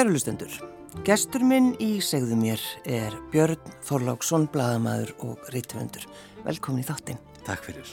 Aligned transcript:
Kæru 0.00 0.14
lustendur, 0.14 0.54
gestur 1.04 1.42
minn 1.44 1.74
í 1.76 1.98
segðu 2.00 2.32
mér 2.40 2.62
er 2.88 3.12
Björn 3.34 3.58
Þorláksson, 3.84 4.46
bladamæður 4.48 5.10
og 5.26 5.50
rítvöndur. 5.52 6.06
Velkomin 6.40 6.80
í 6.80 6.86
þáttinn. 6.88 7.18
Takk 7.44 7.66
fyrir. 7.66 7.90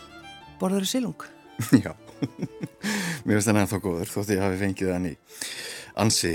Borður 0.61 0.85
í 0.85 0.87
silung? 0.87 1.25
Já, 1.83 1.91
mér 3.27 3.33
finnst 3.33 3.49
það 3.49 3.57
nefn 3.57 3.71
þá 3.73 3.83
góður 3.83 4.13
þótt 4.13 4.31
ég 4.37 4.39
hafi 4.45 4.61
fengið 4.61 4.93
hann 4.93 5.09
í 5.09 5.11
ansi 6.05 6.31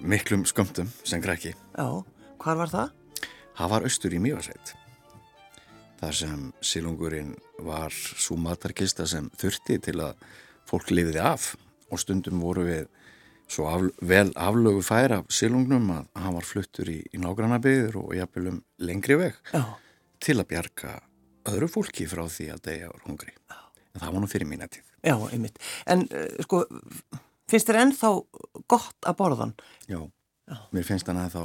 miklum 0.00 0.46
skömmtum 0.48 0.88
sem 1.04 1.20
krakki. 1.20 1.52
Já, 1.76 1.88
hvar 2.46 2.62
var 2.62 2.72
það? 2.72 2.96
Það 3.60 3.72
var 3.74 3.88
austur 3.90 4.16
í 4.16 4.22
Mjóasveit. 4.30 4.74
Þar 6.00 6.20
sem 6.22 6.50
silungurinn 6.72 7.36
var 7.60 7.92
svo 7.92 8.40
matarkista 8.40 9.04
sem 9.04 9.28
þurfti 9.36 9.76
til 9.90 9.98
að 10.08 10.24
fólk 10.72 10.88
lifiði 10.88 11.20
af 11.20 11.52
og 11.92 12.00
stundum 12.00 12.40
voru 12.40 12.64
við 12.70 12.88
svo 13.52 13.68
af, 13.68 13.84
vel 14.00 14.32
aflögu 14.38 14.82
færa 14.86 15.20
af 15.22 15.32
silungnum 15.32 15.90
að 15.94 16.06
hann 16.18 16.36
var 16.38 16.46
fluttur 16.48 16.88
í, 16.90 17.00
í 17.12 17.20
nágrannabiður 17.20 17.98
og 18.02 18.14
jafnvel 18.16 18.52
um 18.54 18.60
lengri 18.82 19.18
veg 19.20 19.38
Já. 19.52 19.62
til 20.22 20.38
að 20.38 20.48
bjarga 20.52 20.94
öðru 21.52 21.68
fólki 21.70 22.06
frá 22.10 22.24
því 22.30 22.48
að 22.54 22.64
deyja 22.68 22.90
úr 22.92 23.04
hungri. 23.08 23.34
En 23.92 24.00
það 24.00 24.14
var 24.14 24.22
nú 24.22 24.30
fyrir 24.30 24.48
mína 24.48 24.70
tíð. 24.72 24.86
Já, 25.02 25.16
einmitt. 25.34 25.58
En 25.90 26.06
uh, 26.06 26.38
sko, 26.46 26.62
finnst 27.50 27.68
þér 27.68 27.80
ennþá 27.82 28.12
gott 28.70 29.08
að 29.08 29.18
borðan? 29.18 29.54
Já, 29.90 30.00
mér 30.72 30.86
finnst 30.86 31.10
hann 31.10 31.20
ennþá 31.24 31.44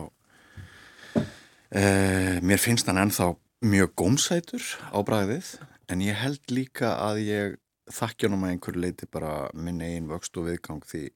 uh, 1.17 2.35
mér 2.45 2.61
finnst 2.61 2.88
hann 2.88 3.02
ennþá 3.03 3.33
mjög 3.67 3.95
gómsætur 3.97 4.63
á 4.94 5.00
bræðið 5.02 5.55
en 5.89 6.03
ég 6.05 6.19
held 6.22 6.53
líka 6.53 6.94
að 7.02 7.23
ég 7.25 7.58
þakkjónum 7.94 8.44
að 8.45 8.53
einhverju 8.53 8.83
leiti 8.83 9.08
bara 9.09 9.47
minn 9.55 9.81
einn 9.81 10.09
vöxt 10.11 10.38
og 10.38 10.50
viðgang 10.50 10.83
því 10.85 11.08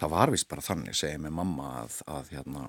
það 0.00 0.14
var 0.16 0.34
vist 0.34 0.50
bara 0.50 0.64
þannig, 0.64 0.96
segja 0.98 1.20
mig 1.22 1.34
mamma 1.34 1.70
að, 1.84 2.00
að 2.10 2.34
hérna 2.34 2.68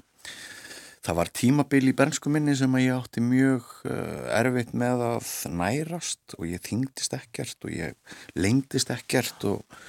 það 1.06 1.20
var 1.20 1.32
tímabil 1.38 1.84
í 1.92 1.96
bernsku 1.98 2.32
minni 2.34 2.56
sem 2.58 2.74
að 2.78 2.88
ég 2.88 2.98
átti 2.98 3.22
mjög 3.24 3.70
uh, 3.90 4.26
erfitt 4.40 4.74
með 4.78 5.06
að 5.12 5.30
nærast 5.54 6.36
og 6.40 6.50
ég 6.50 6.64
þingdist 6.66 7.16
ekkert 7.18 7.68
og 7.68 7.76
ég 7.76 8.18
lengdist 8.38 8.92
ekkert 8.94 9.46
og 9.52 9.80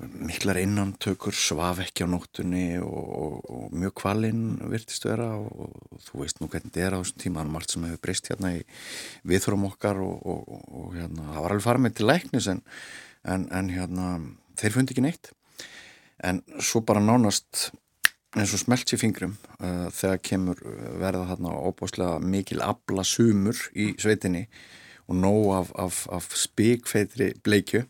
miklar 0.00 0.56
innantökur 0.56 1.34
svaf 1.36 1.82
ekki 1.84 2.06
á 2.06 2.08
nóttunni 2.08 2.78
og, 2.80 3.08
og, 3.20 3.34
og 3.52 3.74
mjög 3.76 3.96
kvalinn 4.00 4.44
virtist 4.72 5.04
vera 5.04 5.34
og, 5.36 5.74
og 5.90 6.04
þú 6.06 6.22
veist 6.22 6.40
nú 6.40 6.48
hvernig 6.48 6.70
þetta 6.70 6.86
er 6.86 6.96
á 6.96 7.00
þessum 7.02 7.20
tíma, 7.20 7.40
það 7.40 7.44
er 7.44 7.52
margt 7.56 7.74
sem 7.74 7.84
hefur 7.84 8.02
breyst 8.06 8.30
hérna 8.30 8.54
í 8.56 8.62
viðþórum 9.28 9.66
okkar 9.68 10.00
og 10.00 10.94
hérna, 10.96 11.26
það 11.34 11.42
var 11.42 11.56
alveg 11.56 11.66
farið 11.66 11.84
með 11.84 11.98
til 11.98 12.08
læknis 12.08 12.48
en, 12.54 12.62
en, 13.34 13.46
en 13.60 13.70
hérna 13.74 14.08
þeir 14.60 14.76
fundi 14.78 14.96
ekki 14.96 15.04
neitt 15.04 15.32
en 16.26 16.42
svo 16.60 16.82
bara 16.86 17.02
nánast 17.02 17.70
eins 18.36 18.52
og 18.54 18.62
smelt 18.62 18.86
sér 18.86 19.00
fingrum 19.00 19.32
uh, 19.58 19.88
þegar 19.94 20.20
kemur 20.22 20.60
verða 21.00 21.26
þarna 21.32 21.54
óbáslega 21.66 22.20
mikil 22.22 22.60
abla 22.62 23.04
sumur 23.06 23.58
í 23.74 23.90
sveitinni 23.98 24.44
og 25.10 25.18
nóg 25.18 25.48
af, 25.56 25.72
af, 25.74 26.04
af 26.14 26.28
spikfeitri 26.38 27.32
bleikju 27.42 27.82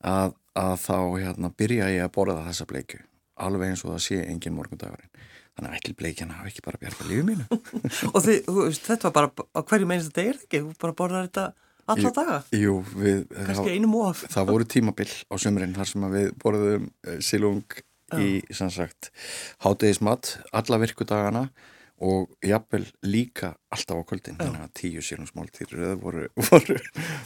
að, 0.00 0.32
að 0.56 0.76
þá 0.86 0.96
hérna 1.20 1.52
byrja 1.52 1.90
ég 1.92 2.06
að 2.06 2.14
borða 2.16 2.46
þessa 2.48 2.68
bleikju 2.70 3.02
alveg 3.44 3.74
eins 3.74 3.84
og 3.84 3.92
það 3.92 4.04
sé 4.06 4.20
engin 4.24 4.56
morgundagurinn 4.56 5.12
þannig 5.54 5.70
að 5.70 5.76
ekki 5.78 5.96
bleikjana 5.98 6.38
hafa 6.38 6.50
ekki 6.50 6.64
bara 6.64 6.80
bjarga 6.80 7.08
lífið 7.10 7.28
mínu 7.28 7.44
Og 8.14 8.18
þið, 8.24 8.48
þetta 8.78 9.10
var 9.10 9.14
bara 9.18 9.46
á 9.54 9.60
hverju 9.60 9.90
meinist 9.90 10.10
þetta 10.10 10.24
er 10.24 10.40
ekki? 10.40 10.62
Þú 10.64 10.74
bara 10.82 10.96
borðar 10.98 11.28
þetta 11.28 11.46
alla 11.92 12.12
daga? 12.16 12.38
Jú, 12.54 12.78
við 12.94 13.24
Kannski 13.34 13.74
einum 13.74 13.96
of 14.00 14.24
Það 14.32 14.50
voru 14.52 14.68
tímabill 14.74 15.10
á 15.28 15.34
sömurinn 15.40 15.76
þar 15.76 15.90
sem 15.90 16.08
við 16.14 16.30
borðum 16.42 16.88
uh, 16.88 17.18
silung 17.24 17.78
í, 18.14 18.28
sem 18.54 18.70
sagt, 18.70 19.10
hátegismat 19.64 20.36
alla 20.54 20.78
virkudagana 20.82 21.48
og 22.04 22.34
jafnvel 22.44 22.84
líka 23.06 23.54
alltaf 23.72 24.02
á 24.02 24.06
kvöldin 24.06 24.38
þannig 24.38 24.64
að 24.66 24.72
tíu 24.76 25.02
sílungsmáltýrur 25.04 25.98
voru, 26.02 26.26
voru, 26.50 26.78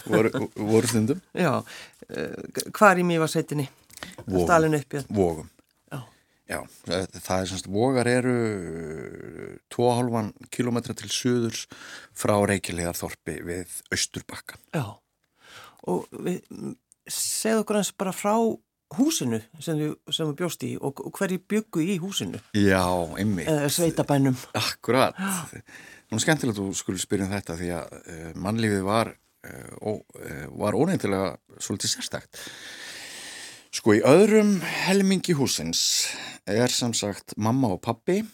voru, 0.07 0.49
voru 0.55 0.91
stundum 0.91 1.23
Já, 1.37 1.59
uh, 1.59 2.67
hvar 2.77 3.01
í 3.01 3.07
mývarsveitinni? 3.09 3.69
Vogum. 4.27 4.45
Já. 4.49 5.07
Vogum 5.09 5.49
Já. 6.49 6.63
Já, 6.89 7.03
það 7.13 7.43
er 7.43 7.51
semst, 7.51 7.67
vogar 7.69 8.09
eru 8.09 8.37
2,5 9.75 10.31
kilometra 10.55 10.97
til 10.97 11.11
suðurs 11.13 11.67
frá 12.17 12.35
Reykjavíðarþorpi 12.49 13.35
við 13.45 13.75
Östurbakka. 13.93 14.57
Já, 14.73 14.97
og 15.93 16.09
við, 16.25 16.41
segðu 17.09 17.67
okkur 17.67 17.81
eins 17.83 17.93
bara 18.01 18.17
frá 18.17 18.33
húsinu 18.97 19.43
sem 19.61 19.77
við 19.77 20.35
bjóst 20.39 20.65
í 20.65 20.73
og, 20.81 21.03
og 21.05 21.13
hverju 21.19 21.43
byggu 21.53 21.85
í 21.85 21.99
húsinu? 22.01 22.41
Já, 22.57 22.81
einmitt. 23.21 23.51
Eða 23.53 23.69
sveitabænum. 23.73 24.37
Akkurat. 24.57 25.19
Nú 26.09 26.17
er 26.17 26.25
skemmtilegt 26.25 26.57
að 26.57 26.71
þú 26.71 26.77
skulle 26.81 27.03
spyrja 27.03 27.29
um 27.29 27.35
þetta 27.35 27.59
því 27.61 27.73
að 27.77 28.37
mannlífið 28.41 28.87
var, 28.89 29.13
var 30.57 30.79
óneintilega 30.81 31.35
svolítið 31.61 31.99
sérstakt. 31.99 32.41
Sko 33.79 33.93
í 33.95 34.01
öðrum 34.03 34.57
helmingi 34.67 35.37
húsins 35.39 35.81
er 36.51 36.73
sem 36.75 36.91
sagt 36.99 37.37
mamma 37.39 37.69
og 37.77 37.79
pappi 37.85 38.25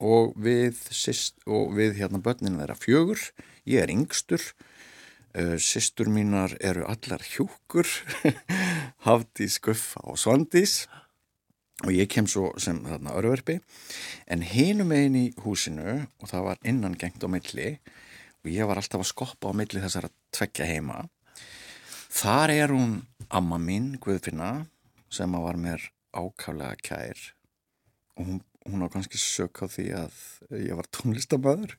og 0.00 0.30
við, 0.40 0.78
sist, 0.88 1.34
og 1.44 1.74
við 1.76 1.98
hérna 1.98 2.16
börnin 2.24 2.54
þeirra 2.56 2.76
fjögur, 2.80 3.20
ég 3.68 3.82
er 3.82 3.90
yngstur, 3.92 4.40
uh, 5.36 5.58
sistur 5.60 6.08
mínar 6.08 6.54
eru 6.64 6.86
allar 6.88 7.20
hjúkur, 7.28 7.84
Hafdís, 9.04 9.58
Guffa 9.60 10.00
og 10.08 10.16
Svandís. 10.16 10.86
Og 11.84 11.92
ég 11.92 12.08
kem 12.08 12.24
svo 12.24 12.54
sem 12.56 12.78
þarna 12.86 13.18
örverfi 13.20 13.58
en 14.32 14.46
hinum 14.48 14.94
einn 14.96 15.18
í 15.18 15.26
húsinu 15.44 16.06
og 16.06 16.30
það 16.30 16.46
var 16.46 16.62
innan 16.64 16.96
gengt 16.96 17.20
á 17.20 17.28
milli 17.28 17.74
og 18.40 18.48
ég 18.48 18.64
var 18.64 18.80
alltaf 18.80 19.04
að 19.04 19.10
skoppa 19.10 19.52
á 19.52 19.58
milli 19.60 19.82
þessara 19.84 20.08
tveggja 20.32 20.70
heima 20.70 21.02
þar 22.08 22.54
er 22.54 22.72
hún 22.72 22.96
amma 23.28 23.60
mín 23.60 23.92
Guðfinna 24.00 24.54
sem 25.12 25.36
að 25.36 25.46
var 25.46 25.60
mér 25.60 25.86
ákaflega 26.16 26.76
kær. 26.82 27.24
Og 28.16 28.30
hún, 28.30 28.40
hún 28.66 28.86
á 28.86 28.88
kannski 28.92 29.20
sök 29.20 29.62
á 29.62 29.66
því 29.70 29.86
að 30.00 30.18
ég 30.62 30.78
var 30.78 30.88
tónlistamöður 30.94 31.76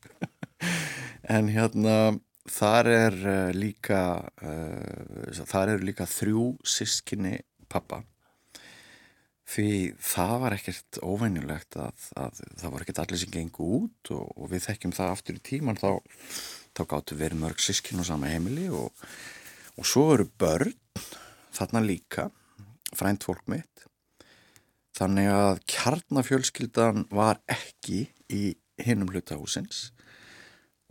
en 1.35 1.49
hérna 1.51 1.97
þar 2.47 2.89
er 2.91 3.17
uh, 3.23 3.55
líka 3.55 4.01
uh, 4.41 5.41
þar 5.47 5.75
eru 5.75 5.89
líka 5.89 6.07
þrjú 6.07 6.53
sískinni 6.67 7.39
pappa 7.67 8.03
því 9.47 9.69
það 10.03 10.33
var 10.43 10.55
ekkert 10.57 10.99
óvænjulegt 11.03 11.77
að, 11.79 12.07
að 12.19 12.41
það 12.59 12.73
var 12.73 12.83
ekkert 12.83 13.01
allir 13.03 13.21
sem 13.21 13.31
gengur 13.31 13.75
út 13.81 14.11
og, 14.15 14.31
og 14.35 14.51
við 14.51 14.65
þekkjum 14.67 14.95
það 14.97 15.13
aftur 15.13 15.39
í 15.39 15.45
tíman 15.51 15.79
þá, 15.79 15.91
þá 16.75 16.81
gáttu 16.93 17.19
verið 17.19 17.43
mörg 17.43 17.63
sískin 17.63 18.03
og 18.03 18.09
sama 18.09 18.31
heimili 18.31 18.67
og, 18.71 18.91
og 19.79 19.87
svo 19.87 20.09
eru 20.15 20.27
börn 20.39 20.75
þarna 21.55 21.83
líka 21.83 22.27
frænt 22.95 23.25
fólk 23.27 23.43
mitt 23.51 23.85
þannig 24.97 25.29
að 25.33 25.61
kjarnafjölskyldan 25.69 27.05
var 27.13 27.41
ekki 27.51 28.07
í 28.33 28.43
hinnum 28.81 29.11
hlutahúsins 29.13 29.91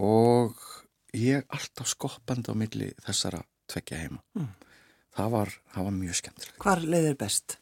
og 0.02 0.58
ég 1.16 1.46
alltaf 1.48 1.88
skoppandi 1.90 2.52
á 2.52 2.54
milli 2.58 2.90
þessara 3.06 3.42
tvekja 3.70 4.02
heima 4.04 4.20
mm. 4.36 4.50
það, 5.16 5.30
var, 5.36 5.54
það 5.74 5.88
var 5.88 5.96
mjög 6.00 6.20
skemmtilegt 6.20 6.60
Hvar 6.62 6.84
leiðir 6.84 7.16
best? 7.20 7.58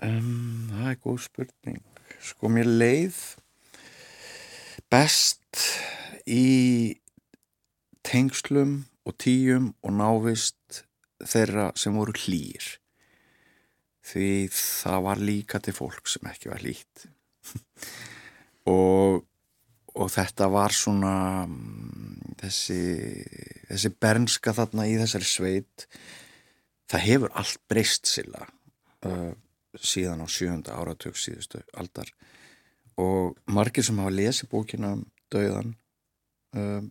Um, 0.00 0.70
það 0.72 0.86
er 0.88 1.00
góð 1.04 1.16
spurning. 1.26 1.80
Sko 2.24 2.48
mér 2.48 2.68
leið 2.68 3.18
best 4.90 5.60
í 6.24 6.96
tengslum 8.06 8.86
og 9.04 9.16
tíum 9.20 9.74
og 9.84 9.92
návist 9.98 10.84
þeirra 11.26 11.70
sem 11.78 11.96
voru 11.96 12.14
hlýr. 12.16 12.68
Því 14.10 14.30
það 14.54 15.02
var 15.06 15.20
líka 15.22 15.60
til 15.62 15.74
fólk 15.76 16.08
sem 16.08 16.30
ekki 16.30 16.50
var 16.52 16.64
hlýtt. 16.64 17.04
og, 18.74 19.20
og 19.94 20.08
þetta 20.14 20.48
var 20.52 20.74
svona 20.74 21.14
mm, 21.44 22.38
þessi, 22.40 22.80
þessi 23.68 23.92
bernska 24.00 24.56
þarna 24.56 24.88
í 24.88 24.96
þessari 25.02 25.28
sveit. 25.28 25.86
Það 26.90 27.06
hefur 27.06 27.38
allt 27.38 27.62
breyst 27.70 28.10
sila. 28.10 28.48
Uh, 29.04 29.32
síðan 29.78 30.24
á 30.24 30.28
sjönda 30.30 30.76
áratug 30.76 31.16
síðustu 31.18 31.60
aldar 31.78 32.10
og 33.00 33.36
margir 33.50 33.86
sem 33.86 33.98
hafa 34.00 34.12
lesið 34.12 34.50
bókina 34.50 34.94
döðan 35.32 35.74
um, 36.56 36.90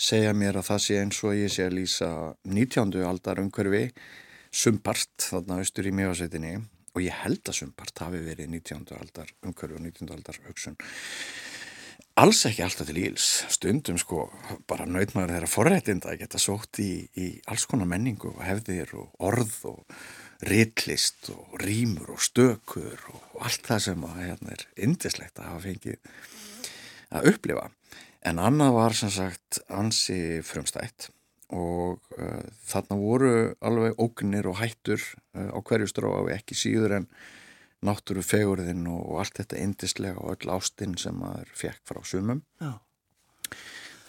segja 0.00 0.32
mér 0.36 0.60
að 0.60 0.68
það 0.70 0.82
sé 0.86 0.98
eins 1.02 1.20
og 1.26 1.36
ég 1.36 1.52
sé 1.52 1.66
að 1.68 1.76
lýsa 1.76 2.10
19. 2.48 2.96
aldar 3.04 3.40
umhverfi 3.42 3.84
sumpart 4.50 5.26
þarna 5.28 5.60
austur 5.60 5.88
í 5.90 5.94
mjögasetinni 5.94 6.54
og 6.94 7.04
ég 7.04 7.20
held 7.22 7.44
að 7.44 7.58
sumpart 7.60 8.02
hafi 8.02 8.22
verið 8.24 8.48
19. 8.56 8.96
aldar 8.96 9.30
umhverfi 9.44 9.76
og 9.76 9.84
19. 9.84 10.12
aldar 10.16 10.40
hugsun 10.46 10.78
alls 12.20 12.40
ekki 12.48 12.64
alltaf 12.64 12.88
til 12.88 13.02
íls 13.02 13.28
stundum 13.52 14.00
sko 14.00 14.24
bara 14.68 14.88
nautmaður 14.88 15.36
þeirra 15.36 15.52
forrættinda 15.52 16.14
að 16.14 16.24
geta 16.24 16.40
sótt 16.40 16.80
í, 16.82 16.90
í 17.20 17.28
alls 17.52 17.68
konar 17.68 17.88
menningu 17.90 18.32
og 18.32 18.42
hefðir 18.44 18.96
og 18.98 19.28
orð 19.28 19.54
og 19.70 20.00
ritlist 20.48 21.28
og 21.34 21.60
rýmur 21.60 22.14
og 22.14 22.22
stökur 22.24 23.04
og 23.12 23.44
allt 23.44 23.66
það 23.68 23.82
sem 23.84 24.06
að, 24.08 24.20
hérna, 24.24 24.56
er 24.56 24.64
indislegt 24.88 25.36
að 25.36 25.50
hafa 25.50 25.64
fengið 25.66 25.98
að 27.10 27.28
upplifa. 27.34 27.66
En 28.26 28.40
annað 28.42 28.74
var 28.76 28.96
sem 28.96 29.12
sagt 29.12 29.62
ansi 29.72 30.40
frumstætt 30.44 31.08
og 31.56 31.98
uh, 32.20 32.42
þarna 32.68 32.98
voru 33.00 33.32
alveg 33.64 33.96
ógnir 33.98 34.46
og 34.50 34.60
hættur 34.60 35.00
uh, 35.00 35.50
á 35.50 35.58
hverju 35.58 35.88
strófi 35.90 36.34
ekki 36.36 36.58
síður 36.58 36.98
en 37.00 37.08
náttúru 37.86 38.22
fegurðin 38.22 38.84
og 38.92 39.22
allt 39.22 39.40
þetta 39.40 39.58
indislega 39.62 40.20
og 40.20 40.36
öll 40.36 40.52
ástinn 40.52 40.98
sem 41.00 41.16
maður 41.16 41.48
fekk 41.56 41.80
frá 41.88 42.02
sumum. 42.04 42.44
Já. 42.60 42.76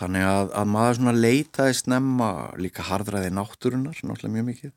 Þannig 0.02 0.28
að, 0.28 0.52
að 0.60 0.70
maður 0.74 0.98
svona 0.98 1.16
leitaði 1.16 1.78
snemma 1.78 2.30
líka 2.60 2.84
hardraði 2.90 3.32
náttúrunar, 3.32 3.96
náttúrulega 4.02 4.36
mjög 4.36 4.48
mikið. 4.50 4.72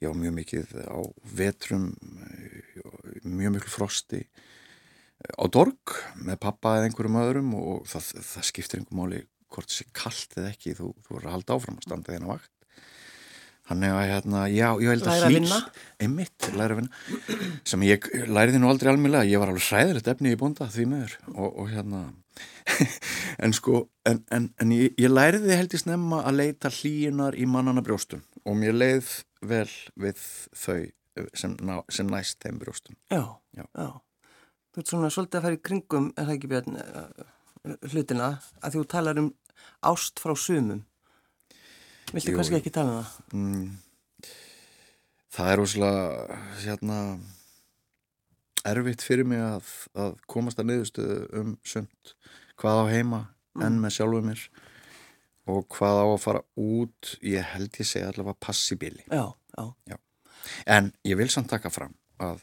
Já, 0.00 0.10
mjög 0.12 0.34
mikið 0.36 0.74
á 0.86 1.00
vetrum, 1.36 1.86
mjög 3.24 3.56
miklu 3.56 3.72
frosti 3.72 4.22
á 5.24 5.44
dorg 5.52 5.96
með 6.20 6.40
pappa 6.42 6.76
eða 6.78 6.90
einhverjum 6.90 7.22
öðrum 7.22 7.54
og 7.58 7.86
það, 7.90 8.10
það 8.32 8.50
skiptir 8.50 8.82
einhver 8.82 9.00
máli 9.00 9.22
hvort 9.52 9.70
það 9.70 9.78
sé 9.78 9.88
kallt 9.96 10.36
eða 10.36 10.52
ekki, 10.52 10.76
þú, 10.76 10.92
þú 11.06 11.16
voru 11.16 11.30
að 11.30 11.36
halda 11.36 11.56
áfram 11.56 11.80
að 11.80 11.88
standa 11.88 12.14
þína 12.14 12.30
vakt. 12.34 12.52
Þannig 13.66 13.92
að 13.96 14.04
hérna, 14.12 14.40
já, 14.46 14.66
ég 14.78 14.92
held 14.92 15.08
að 15.10 15.24
hlýs, 15.26 15.54
einmitt, 16.04 16.48
læra 16.54 16.76
að 16.76 16.80
vinna, 16.84 17.38
sem 17.66 17.82
ég 17.82 18.04
læriði 18.30 18.60
nú 18.62 18.68
aldrei 18.70 18.92
almílega, 18.92 19.26
ég 19.26 19.42
var 19.42 19.50
alveg 19.50 19.66
hræðilegt 19.66 20.10
efni 20.12 20.34
í 20.36 20.38
búnda 20.38 20.68
því 20.70 20.84
meður 20.92 21.16
og, 21.32 21.48
og 21.48 21.72
hérna, 21.72 22.04
en 23.42 23.56
sko, 23.58 23.80
en, 24.06 24.22
en, 24.30 24.46
en 24.62 24.74
ég, 24.76 24.94
ég 25.02 25.10
læriði 25.10 25.58
held 25.58 25.74
í 25.74 25.82
snemma 25.82 26.22
að 26.28 26.38
leita 26.44 26.70
hlýjunar 26.76 27.34
í 27.34 27.48
mannana 27.50 27.82
brjóstum 27.82 28.22
og 28.46 28.54
mér 28.60 28.78
leið 28.78 29.10
vel 29.50 29.66
við 29.98 30.22
þau 30.54 30.78
sem, 31.34 31.58
sem 31.90 32.06
næst 32.12 32.38
þeim 32.46 32.62
brjóstum. 32.62 32.94
Já, 33.10 33.24
já, 33.56 33.66
já. 33.66 33.88
Þú 34.76 34.82
ert 34.82 34.90
svona 34.92 35.08
svolítið 35.08 35.38
að 35.38 35.44
fara 35.46 35.56
í 35.56 35.60
kringum, 35.64 36.06
er 36.12 36.26
það 36.28 36.34
ekki 36.34 36.48
björn, 36.52 36.74
hlutina, 37.94 38.26
að 38.60 38.74
þú 38.74 38.82
talar 38.92 39.20
um 39.22 39.30
ást 39.88 40.20
frá 40.20 40.34
sumum. 40.36 40.82
Viltu 42.10 42.34
Jú, 42.34 42.36
kannski 42.36 42.58
ekki 42.58 42.74
tala 42.76 42.92
um 42.92 42.98
það? 43.00 43.14
Mm, 43.32 44.34
það 45.32 45.54
er 45.54 45.62
óslega 45.64 46.36
hérna, 46.60 47.00
erfitt 48.68 49.06
fyrir 49.06 49.24
mig 49.32 49.40
að, 49.40 49.72
að 49.96 50.14
komast 50.28 50.60
að 50.60 50.68
niðurstöðu 50.74 51.18
um 51.40 51.56
sumt 51.64 52.14
hvað 52.60 52.84
á 52.84 52.84
heima 52.92 53.20
mm. 53.24 53.64
enn 53.64 53.80
með 53.80 53.96
sjálfuð 53.96 54.28
mér 54.28 54.46
og 55.56 55.66
hvað 55.72 56.02
á 56.02 56.06
að 56.06 56.22
fara 56.24 56.42
út 56.60 57.12
ég 57.24 57.52
held 57.54 57.80
ég 57.80 57.88
segja 57.88 58.10
allavega 58.10 58.42
passibili 58.42 59.04
já, 59.08 59.24
já. 59.56 59.64
já. 59.88 59.96
en 60.76 60.90
ég 61.06 61.16
vil 61.20 61.30
samt 61.32 61.48
taka 61.52 61.70
fram 61.72 61.94
að 62.22 62.42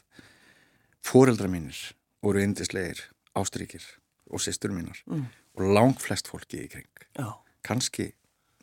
fóreldra 1.04 1.50
mínir 1.52 1.76
voru 2.24 2.42
indislegir, 2.42 3.00
ástrykir 3.36 3.84
og 4.32 4.42
sýstur 4.42 4.72
mínar 4.74 5.00
mm. 5.06 5.24
og 5.58 5.72
langt 5.76 6.02
flest 6.02 6.30
fólki 6.30 6.64
í 6.64 6.70
kring. 6.72 6.90
Já. 7.18 7.34
kannski 7.64 8.12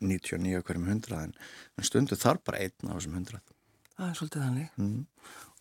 99 0.02 0.62
hverjum 0.66 0.88
hundrað 0.90 1.30
en 1.30 1.86
stundu 1.86 2.18
þar 2.18 2.40
bara 2.46 2.62
einn 2.64 2.90
af 2.90 2.98
þessum 2.98 3.16
hundrað. 3.18 3.42
Það 3.92 4.08
er 4.08 4.18
svolítið 4.18 4.44
þannig. 4.46 4.68
Mm. 4.76 5.00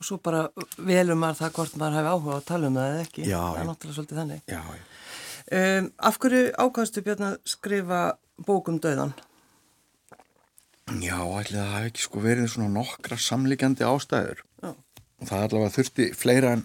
og 0.01 0.07
svo 0.07 0.17
bara 0.23 0.43
velum 0.77 1.19
maður 1.21 1.41
það 1.41 1.55
hvort 1.57 1.75
maður 1.77 1.97
hefði 1.99 2.13
áhuga 2.13 2.37
að 2.37 2.45
tala 2.49 2.69
um 2.69 2.79
það 2.79 2.91
eða 2.91 3.01
ekki. 3.05 3.25
Já, 3.27 3.41
það 3.41 3.59
er 3.61 3.67
náttúrulega 3.69 3.97
svolítið 3.97 4.21
þannig. 4.21 4.45
Já, 4.49 4.61
um, 5.57 5.91
Af 6.09 6.21
hverju 6.23 6.45
ákvæmstu 6.57 7.03
Björn 7.05 7.27
að 7.27 7.35
skrifa 7.53 7.99
bókum 8.47 8.79
döðan? 8.81 9.13
Já, 10.99 11.19
ætli 11.21 11.59
það 11.59 11.73
hafi 11.75 11.91
ekki 11.91 12.05
sko 12.07 12.23
verið 12.23 12.49
svona 12.51 12.71
nokkra 12.73 13.17
samlíkjandi 13.21 13.85
ástæður. 13.87 14.41
Og 14.65 15.29
það 15.29 15.37
er 15.37 15.45
allavega 15.45 15.75
þurfti 15.75 16.07
fleira 16.17 16.55
en 16.57 16.63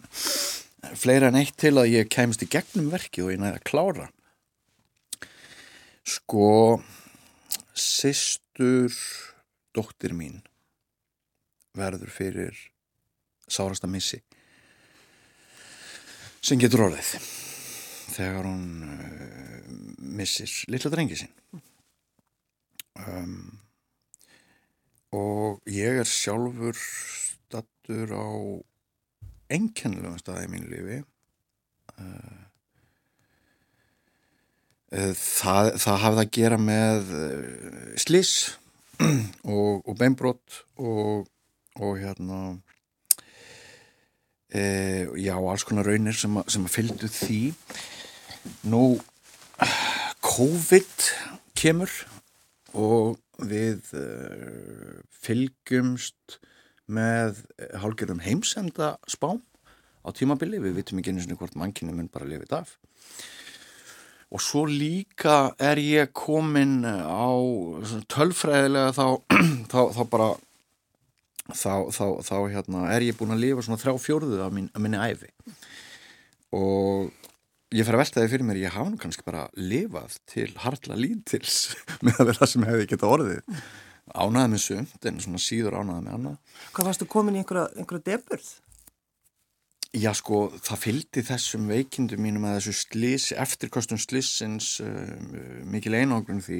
fleira 0.95 1.31
en 1.33 1.41
eitt 1.41 1.57
til 1.59 1.75
að 1.81 1.93
ég 1.95 2.13
kemst 2.13 2.45
í 2.45 2.51
gegnum 2.51 2.93
verki 2.93 3.25
og 3.25 3.33
ég 3.35 3.41
næði 3.43 3.59
að 3.59 3.67
klára. 3.71 4.07
Sko 6.07 6.47
Sistur 7.77 8.95
dóttir 9.77 10.15
mín 10.17 10.39
verður 11.77 12.09
fyrir 12.09 12.57
sárasta 13.53 13.89
missi 13.91 14.23
sem 16.41 16.61
getur 16.63 16.87
orðið 16.87 17.11
þegar 18.15 18.49
hún 18.49 18.65
uh, 18.87 19.69
missir 20.17 20.49
lilla 20.73 20.93
drengi 20.95 21.19
sin 21.21 21.61
um, 23.05 23.37
og 25.13 25.61
ég 25.69 26.01
er 26.01 26.09
sjálfur 26.09 26.81
stattur 26.81 28.17
á 28.17 28.29
enkennilegum 29.53 30.19
staði 30.21 30.49
í 30.49 30.53
mínu 30.53 30.73
lífi 30.73 30.99
uh, 32.01 32.47
Eh, 34.95 35.13
það, 35.19 35.73
það 35.83 35.97
hafði 36.05 36.23
að 36.23 36.35
gera 36.37 36.59
með 36.63 37.09
eh, 37.19 37.89
slis 37.99 38.35
og, 39.03 39.83
og 39.83 39.97
beinbrott 39.99 40.61
og, 40.79 41.27
og 41.83 41.99
hérna 41.99 42.39
e, 44.49 44.63
já, 45.21 45.35
alls 45.35 45.67
konar 45.67 45.91
raunir 45.91 46.17
sem, 46.17 46.39
a, 46.39 46.45
sem 46.49 46.65
að 46.65 46.77
fylgdu 46.79 47.11
því. 47.11 47.41
Nú 48.71 48.85
COVID 50.23 51.11
kemur 51.59 51.93
og 52.79 53.19
við 53.43 53.91
fylgjumst 55.27 56.39
með 56.87 57.43
hálgjörðum 57.83 58.23
heimsenda 58.25 58.95
spám 59.11 59.43
á 60.07 60.09
tímabili, 60.15 60.61
við 60.63 60.79
vitum 60.81 61.01
ekki 61.01 61.15
eins 61.15 61.27
og 61.27 61.41
hvort 61.41 61.59
mannkynni 61.59 61.95
mun 61.95 62.11
bara 62.13 62.29
lifið 62.29 62.55
af 62.61 62.77
og 64.27 64.43
svo 64.43 64.65
líka 64.67 65.55
er 65.63 65.79
ég 65.79 66.11
komin 66.17 66.81
á 66.87 67.31
tölfræðilega 68.11 68.95
þá, 68.95 69.07
þá, 69.73 69.81
þá 69.95 70.03
bara 70.11 70.31
þá, 71.55 71.75
þá, 72.27 72.37
hérna, 72.51 72.89
er 72.95 73.07
ég 73.07 73.19
búin 73.19 73.35
að 73.37 73.45
lifa 73.45 73.67
svona 73.67 73.81
þrjá 73.83 73.95
fjórðu 74.03 74.43
af 74.43 74.55
mín, 74.55 74.69
minni 74.83 74.99
æfi 74.99 75.31
og 76.57 77.13
ég 77.75 77.87
fer 77.87 77.97
að 77.97 78.03
velta 78.03 78.23
því 78.23 78.33
fyrir 78.33 78.49
mér 78.49 78.63
ég 78.65 78.75
hafa 78.75 78.91
nú 78.91 79.01
kannski 79.01 79.27
bara 79.27 79.47
lifað 79.59 80.19
til 80.31 80.49
hartla 80.63 80.99
lítils 80.99 81.77
með 82.05 82.21
að 82.21 82.31
vera 82.31 82.41
það 82.43 82.53
sem 82.53 82.67
hefði 82.71 82.89
geta 82.93 83.13
orðið 83.15 83.61
ánaði 84.15 84.53
með 84.53 84.63
sumt 84.67 85.09
en 85.09 85.19
svona 85.25 85.43
síður 85.43 85.81
ánaði 85.81 86.07
með 86.07 86.15
annað 86.19 86.63
Hvað 86.77 86.89
varstu 86.91 87.09
komin 87.11 87.39
í 87.39 87.43
einhverja, 87.43 87.71
einhverja 87.77 88.07
deburð? 88.13 88.53
Já 89.97 90.11
sko, 90.19 90.43
það 90.61 90.83
fylgdi 90.83 91.23
þessum 91.25 91.71
veikindum 91.71 92.21
mínum 92.21 92.45
að 92.45 92.59
þessu 92.59 92.75
slis, 92.77 93.31
eftirkostum 93.33 94.01
slissins 94.03 94.75
uh, 94.85 95.15
mikil 95.65 95.95
einogrun 95.97 96.43
því 96.45 96.59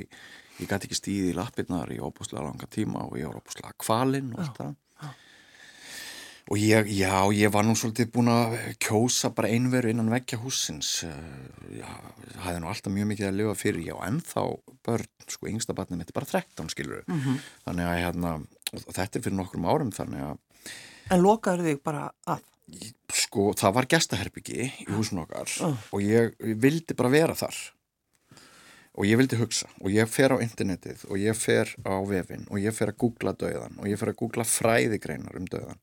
ég 0.63 0.71
gæti 0.71 0.89
ekki 0.89 0.97
stíði 0.97 1.33
í 1.33 1.37
lappirnar 1.37 1.91
í 1.93 1.99
óbúslega 2.01 2.47
langa 2.47 2.69
tíma 2.73 3.05
og 3.05 3.19
ég 3.21 3.29
var 3.29 3.43
óbúslega 3.43 3.75
kvalinn 3.83 4.33
og 4.33 4.41
allt 4.41 4.61
það. 4.63 4.75
Og 6.47 6.61
ég, 6.63 6.91
já, 6.95 7.27
ég 7.35 7.51
var 7.51 7.67
nú 7.67 7.75
svolítið 7.75 8.13
búin 8.15 8.31
að 8.31 8.53
kjósa 8.79 9.33
bara 9.35 9.51
einveru 9.51 9.91
innan 9.91 10.13
vekkja 10.13 10.39
húsins. 10.39 10.93
Það 11.03 12.45
hefði 12.45 12.61
nú 12.63 12.71
alltaf 12.71 12.95
mjög 12.95 13.09
mikið 13.11 13.29
að 13.31 13.39
lifa 13.41 13.55
fyrir. 13.59 13.87
Já, 13.89 13.97
ennþá 14.07 14.45
börn, 14.87 15.09
sko, 15.27 15.49
yngsta 15.51 15.75
barnið 15.75 16.03
mitt 16.03 16.13
er 16.13 16.19
bara 16.21 16.31
13, 16.31 16.71
skilur. 16.71 17.03
Mm 17.09 17.21
-hmm. 17.21 17.41
Þannig 17.67 17.87
að, 17.87 18.03
hérna, 18.05 18.35
þetta 18.87 19.19
er 19.19 19.25
fyrir 19.25 19.39
nokkrum 19.41 19.67
árum, 19.67 19.91
þannig 19.91 20.23
að... 20.23 20.39
En 21.11 21.21
lokaður 21.23 21.67
þig 21.67 21.83
bara 21.83 22.11
að? 22.27 22.45
sko 23.15 23.53
það 23.57 23.75
var 23.79 23.89
gestaherbyggi 23.91 24.67
í 24.67 24.91
húsun 24.91 25.23
okkar 25.23 25.51
uh. 25.63 25.77
og 25.95 26.03
ég, 26.03 26.35
ég 26.43 26.59
vildi 26.63 26.97
bara 26.99 27.13
vera 27.13 27.37
þar 27.39 27.59
og 28.97 29.07
ég 29.07 29.21
vildi 29.21 29.39
hugsa 29.39 29.69
og 29.79 29.93
ég 29.93 30.09
fer 30.11 30.35
á 30.35 30.43
internetið 30.43 31.05
og 31.07 31.21
ég 31.21 31.39
fer 31.39 31.71
á 31.87 31.95
vefin 32.09 32.47
og 32.51 32.59
ég 32.63 32.75
fer 32.75 32.91
að 32.91 33.01
googla 33.05 33.37
döðan 33.39 33.79
og 33.79 33.89
ég 33.91 34.01
fer 34.01 34.11
að 34.11 34.21
googla 34.23 34.47
fræðigreinar 34.49 35.39
um 35.39 35.47
döðan 35.53 35.83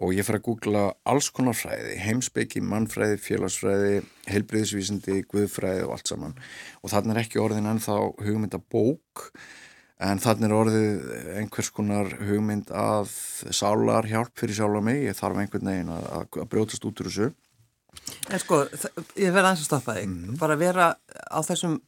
og 0.00 0.14
ég 0.16 0.24
fer 0.24 0.38
að 0.38 0.46
googla 0.48 0.84
alls 1.08 1.28
konar 1.34 1.56
fræði 1.56 1.98
heimsbyggi, 2.00 2.62
mannfræði, 2.64 3.18
félagsfræði 3.20 3.96
heilbriðisvísindi, 4.30 5.18
guðfræði 5.28 5.84
og 5.86 5.96
allt 5.96 6.12
saman. 6.12 6.38
Og 6.80 6.92
þannig 6.92 7.14
er 7.14 7.22
ekki 7.24 7.42
orðin 7.42 7.68
ennþá 7.68 7.98
hugmynda 8.24 8.62
bók 8.72 9.26
en 10.00 10.22
þannig 10.22 10.48
er 10.48 10.56
orðið 10.56 11.10
einhvers 11.42 11.68
konar 11.76 12.08
hugmynd 12.24 12.72
að 12.72 13.12
sálar 13.52 14.08
hjálp 14.08 14.32
fyrir 14.40 14.56
sjálf 14.56 14.80
á 14.80 14.82
mig, 14.88 15.04
ég 15.04 15.18
þarf 15.18 15.42
einhvern 15.42 15.72
veginn 15.72 15.92
að, 15.92 16.08
að 16.40 16.48
brjótast 16.54 16.86
út 16.88 17.02
úr 17.02 17.10
þessu. 17.10 17.30
En 18.30 18.40
sko, 18.40 18.62
ég 19.18 19.34
verði 19.34 19.50
aðeins 19.50 19.64
að 19.64 19.66
stoppa 19.66 19.98
þig. 19.98 20.08
Mm 20.08 20.24
-hmm. 20.24 20.38
bara 20.40 20.56
vera 20.56 20.86
á 21.28 21.38
þessum 21.44 21.80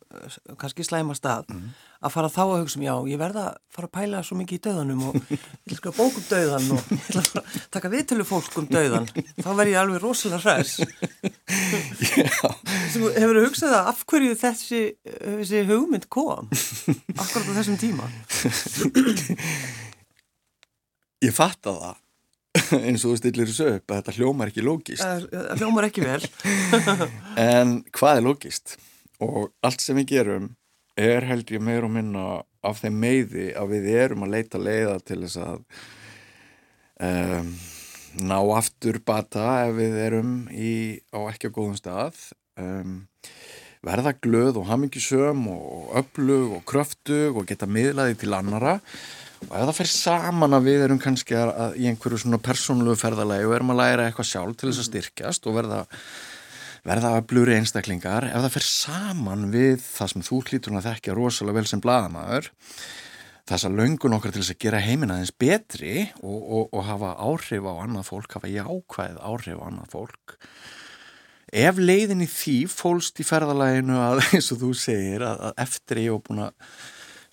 kannski 0.60 0.84
slæma 0.84 1.16
stað. 1.16 1.48
Mm 1.48 1.62
-hmm. 1.62 1.88
Að 2.02 2.14
fara 2.14 2.30
þá 2.32 2.42
að 2.42 2.60
hugsa 2.62 2.78
um, 2.78 2.84
já, 2.86 2.94
ég 3.12 3.20
verða 3.20 3.44
að 3.48 3.58
fara 3.72 3.88
að 3.88 3.94
pæla 3.96 4.22
svo 4.26 4.38
mikið 4.38 4.58
í 4.58 4.62
döðanum 4.66 5.02
og 5.08 5.18
ég 5.32 5.44
vil 5.70 5.78
skrifa 5.78 5.94
bók 5.98 6.18
um 6.18 6.26
döðan 6.28 6.68
og 6.74 6.92
ég 6.92 7.06
vil 7.06 7.22
að 7.22 7.58
taka 7.76 7.92
viðtölu 7.92 8.26
fólk 8.26 8.58
um 8.60 8.68
döðan 8.70 9.08
þá 9.38 9.50
verð 9.50 9.72
ég 9.72 9.80
alveg 9.82 10.02
rosalega 10.02 10.42
hræs 10.42 10.72
Hefur 12.92 13.38
þú 13.38 13.44
hugsað 13.46 13.76
að 13.78 13.90
af 13.92 14.04
hverju 14.10 14.36
þessi, 14.38 14.82
þessi 15.06 15.64
hugmynd 15.70 16.08
kom? 16.12 16.50
Akkurat 17.16 17.48
á 17.48 17.52
þessum 17.56 17.78
tíma. 17.80 18.08
Ég 21.22 21.34
fatt 21.34 21.68
að 21.70 21.80
það 21.82 22.00
eins 22.82 23.04
og 23.04 23.14
þú 23.14 23.18
stillir 23.20 23.48
þessu 23.48 23.68
upp 23.78 23.92
að 23.92 24.00
þetta 24.00 24.14
hljómar 24.18 24.50
ekki 24.52 24.64
lógist 24.64 25.04
Það 25.04 25.60
hljómar 25.60 25.86
ekki 25.88 26.04
vel. 26.04 26.20
En 27.40 27.78
hvað 27.94 28.18
er 28.18 28.26
lógist 28.26 28.76
og 29.22 29.52
allt 29.64 29.84
sem 29.84 29.96
við 30.00 30.10
gerum 30.16 30.50
er 31.02 31.28
held 31.28 31.52
ég 31.54 31.62
meir 31.64 31.86
og 31.86 31.92
minna 31.94 32.26
af 32.62 32.82
þeim 32.82 32.98
meiði 33.02 33.50
að 33.58 33.74
við 33.74 33.88
erum 33.96 34.26
að 34.26 34.34
leita 34.36 34.60
leiða 34.62 34.98
til 35.02 35.20
þess 35.24 35.40
að 35.42 35.58
um, 37.08 37.50
ná 38.28 38.38
aftur 38.56 39.00
bata 39.04 39.48
ef 39.66 39.74
við 39.78 39.98
erum 40.06 40.36
í, 40.52 41.00
á 41.10 41.18
ekki 41.32 41.50
á 41.50 41.54
góðum 41.54 41.78
stað. 41.78 42.20
Um, 42.60 43.02
verða 43.82 44.14
glöð 44.22 44.60
og 44.60 44.68
hamingisöm 44.70 45.46
og 45.50 45.94
öflug 45.98 46.54
og 46.58 46.64
kröftug 46.68 47.40
og 47.40 47.48
geta 47.48 47.66
miðlaði 47.66 48.20
til 48.20 48.34
annara 48.36 48.76
og 49.48 49.56
ef 49.58 49.64
það 49.64 49.78
fer 49.80 49.90
saman 49.90 50.54
að 50.54 50.68
við 50.68 50.84
erum 50.84 51.00
kannski 51.02 51.34
að, 51.34 51.50
að 51.64 51.80
í 51.80 51.88
einhverju 51.90 52.20
svona 52.22 52.38
persónulegu 52.42 53.00
ferðalagi 53.00 53.48
og 53.48 53.56
erum 53.56 53.72
að 53.74 53.80
læra 53.80 54.04
eitthvað 54.06 54.28
sjálf 54.30 54.60
til 54.60 54.70
þess 54.70 54.84
að 54.84 54.88
styrkjast 54.90 55.48
og 55.50 55.56
verða 55.58 55.80
verða 56.86 57.14
öflugri 57.20 57.54
einstaklingar 57.58 58.26
ef 58.30 58.42
það 58.42 58.54
fer 58.56 58.66
saman 58.66 59.46
við 59.52 59.78
það 59.84 60.12
sem 60.12 60.26
þú 60.26 60.42
hlýtur 60.48 60.76
að 60.78 60.88
þekkja 60.88 61.16
rosalega 61.18 61.60
vel 61.60 61.70
sem 61.70 61.82
bladamæður 61.82 62.50
þess 63.48 63.66
að 63.66 63.78
löngun 63.80 64.16
okkar 64.16 64.34
til 64.34 64.42
þess 64.42 64.54
að 64.54 64.62
gera 64.64 64.82
heimina 64.82 65.18
þess 65.20 65.36
betri 65.42 65.96
og, 66.22 66.38
og, 66.40 66.64
og 66.70 66.86
hafa 66.86 67.12
áhrif 67.22 67.66
á 67.66 67.72
annað 67.74 68.08
fólk, 68.08 68.36
hafa 68.36 68.50
jákvæð 68.50 69.18
áhrif 69.18 69.58
á 69.58 69.64
annað 69.66 69.94
fólk. 69.96 70.36
Ef 71.52 71.78
leiðin 71.78 72.24
í 72.24 72.28
því 72.30 72.56
fólst 72.72 73.20
í 73.20 73.26
ferðalæginu 73.28 73.98
að 74.00 74.22
eins 74.30 74.52
og 74.54 74.62
þú 74.62 74.72
segir 74.78 75.26
að, 75.26 75.42
að 75.50 75.64
eftir 75.66 76.02
ég 76.04 76.14
hef 76.14 76.26
búin 76.28 76.44
að 76.46 76.78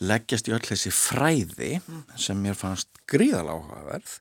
leggjast 0.10 0.50
í 0.50 0.56
öll 0.56 0.63
þessi 0.63 0.91
fræði 0.96 1.72
sem 2.20 2.39
mér 2.39 2.58
fannst 2.58 3.01
gríðal 3.10 3.50
áhugaverð 3.51 4.18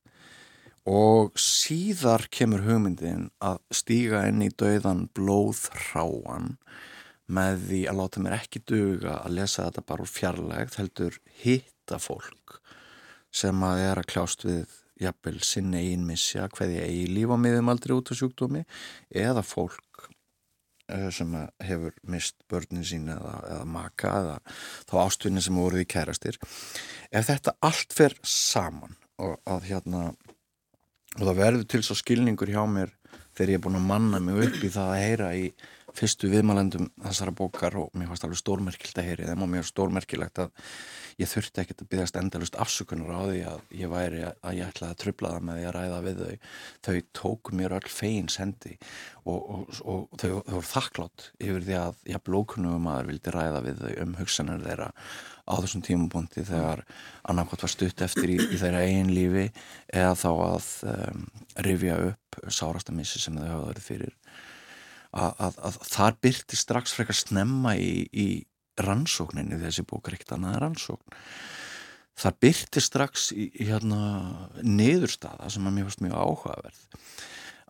og 0.89 1.35
síðar 1.37 2.25
kemur 2.33 2.63
hugmyndin 2.65 3.29
að 3.45 3.61
stíga 3.77 4.23
inn 4.31 4.41
í 4.47 4.49
dauðan 4.49 5.09
blóðhráan 5.17 6.55
með 7.29 7.65
því 7.69 7.81
að 7.91 7.99
láta 7.99 8.23
mér 8.25 8.37
ekki 8.39 8.63
duga 8.65 9.19
að 9.21 9.35
lesa 9.37 9.67
þetta 9.67 9.85
bara 9.91 10.05
úr 10.07 10.13
fjarlægt 10.13 10.79
heldur 10.81 11.19
hitta 11.43 11.99
fólk 12.01 12.61
sem 13.35 13.65
að 13.69 13.83
er 13.85 14.01
að 14.01 14.09
kljást 14.15 14.47
við 14.49 14.79
jafnvel 14.99 15.43
sinni 15.45 15.83
einmissja 15.91 16.49
hverði 16.55 16.81
eigi 16.87 17.11
líf 17.13 17.35
á 17.35 17.37
miðum 17.37 17.69
aldrei 17.71 17.95
út 17.99 18.13
af 18.13 18.19
sjúkdómi 18.23 18.65
eða 19.13 19.45
fólk 19.47 20.09
eh, 20.89 21.11
sem 21.15 21.37
hefur 21.69 21.99
mist 22.09 22.41
börnin 22.49 22.87
sín 22.87 23.11
eða, 23.13 23.35
eða 23.53 23.69
maka 23.77 24.15
eða 24.23 24.39
þá 24.89 24.97
ástvinni 25.05 25.45
sem 25.45 25.61
voruð 25.61 25.85
í 25.85 25.91
kærastir. 25.93 26.41
Ef 27.13 27.29
þetta 27.29 27.55
allt 27.69 27.95
fer 27.95 28.17
saman 28.25 28.97
og 29.23 29.37
að 29.51 29.69
hérna 29.69 30.03
og 31.17 31.25
það 31.25 31.41
verður 31.41 31.67
til 31.73 31.83
svo 31.87 31.97
skilningur 31.99 32.53
hjá 32.53 32.63
mér 32.69 32.93
þegar 33.37 33.53
ég 33.53 33.59
er 33.59 33.65
búin 33.65 33.81
að 33.81 33.89
manna 33.89 34.21
mig 34.23 34.41
upp 34.47 34.63
í 34.63 34.73
það 34.75 34.93
að 34.93 35.03
heyra 35.05 35.33
í 35.39 35.45
fyrstu 35.97 36.29
viðmælendum 36.33 36.89
þessara 37.05 37.33
bókar 37.37 37.77
og 37.81 37.93
mér 37.97 38.11
fannst 38.11 38.27
alveg 38.27 38.41
stórmerkilt 38.41 38.99
að 39.01 39.09
heyri 39.09 39.29
þeim 39.29 39.45
og 39.45 39.51
mér 39.53 39.63
er 39.63 39.69
stórmerkilegt 39.69 40.41
að 40.43 40.51
ég 41.19 41.31
þurfti 41.31 41.63
ekkert 41.63 41.83
að 41.83 41.91
byggast 41.93 42.19
endalust 42.21 42.59
afsökunar 42.61 43.15
á 43.15 43.23
því 43.25 43.41
að 43.51 43.63
ég 43.81 43.93
væri 43.93 44.21
að 44.29 44.59
ég 44.59 44.69
ætlaði 44.69 44.95
að 44.95 45.01
trubla 45.03 45.33
það 45.35 45.47
með 45.49 45.59
því 45.59 45.65
að 45.69 45.75
ræða 45.79 46.03
við 46.05 46.21
þau. 46.21 46.53
Þau 46.89 46.99
tóku 47.21 47.57
mér 47.59 47.75
öll 47.79 47.91
fegin 47.91 48.31
sendi 48.31 48.77
og, 49.25 49.39
og, 49.39 49.65
og 49.83 50.21
þau, 50.21 50.29
þau 50.29 50.55
voru 50.55 50.69
þakklátt 50.69 51.27
yfir 51.49 51.67
því 51.67 51.79
að 51.81 52.07
ég 52.13 52.25
blókunum 52.29 52.87
maður 52.87 53.11
vildi 53.13 53.35
ræða 53.35 53.65
við 53.67 53.83
þau 53.83 53.93
um 54.05 54.15
hugsanar 54.21 54.63
þeirra 54.67 54.93
á 55.49 55.55
þessum 55.65 55.85
tímapunkti 55.87 56.45
þegar 56.47 56.85
annarkot 57.29 57.65
var 57.65 57.73
stutt 57.73 58.05
eftir 58.05 58.35
í, 58.35 58.39
í 58.39 58.61
þeirra 58.61 58.85
eigin 58.85 59.15
lífi 59.17 59.47
eða 59.89 60.15
þá 60.21 60.31
að 60.35 60.69
um, 60.93 61.25
rifja 61.65 61.99
upp 62.11 62.41
sárastamissi 62.53 63.23
sem 63.23 63.39
þau 63.39 63.49
hafa 63.49 63.71
verið 63.73 63.87
fyrir 63.89 64.17
að, 65.13 65.33
að, 65.39 65.59
að 65.69 65.79
þar 65.93 66.19
byrti 66.27 66.59
strax 66.59 66.95
frekar 66.97 67.17
snemma 67.17 67.75
í, 67.79 67.93
í 68.13 68.29
rannsókninni 68.79 69.59
þessi 69.61 69.87
bók 69.89 70.09
er 70.09 70.19
ekkert 70.19 70.37
annað 70.37 70.61
rannsókn. 70.65 71.19
Það 72.19 72.39
byrti 72.45 72.83
strax 72.83 73.29
í, 73.33 73.49
í 73.55 73.69
hérna 73.69 74.01
niðurstaða 74.63 75.51
sem 75.55 75.67
að 75.69 75.77
mér 75.77 75.89
fannst 75.89 76.05
mjög 76.05 76.19
áhugaverð 76.19 76.83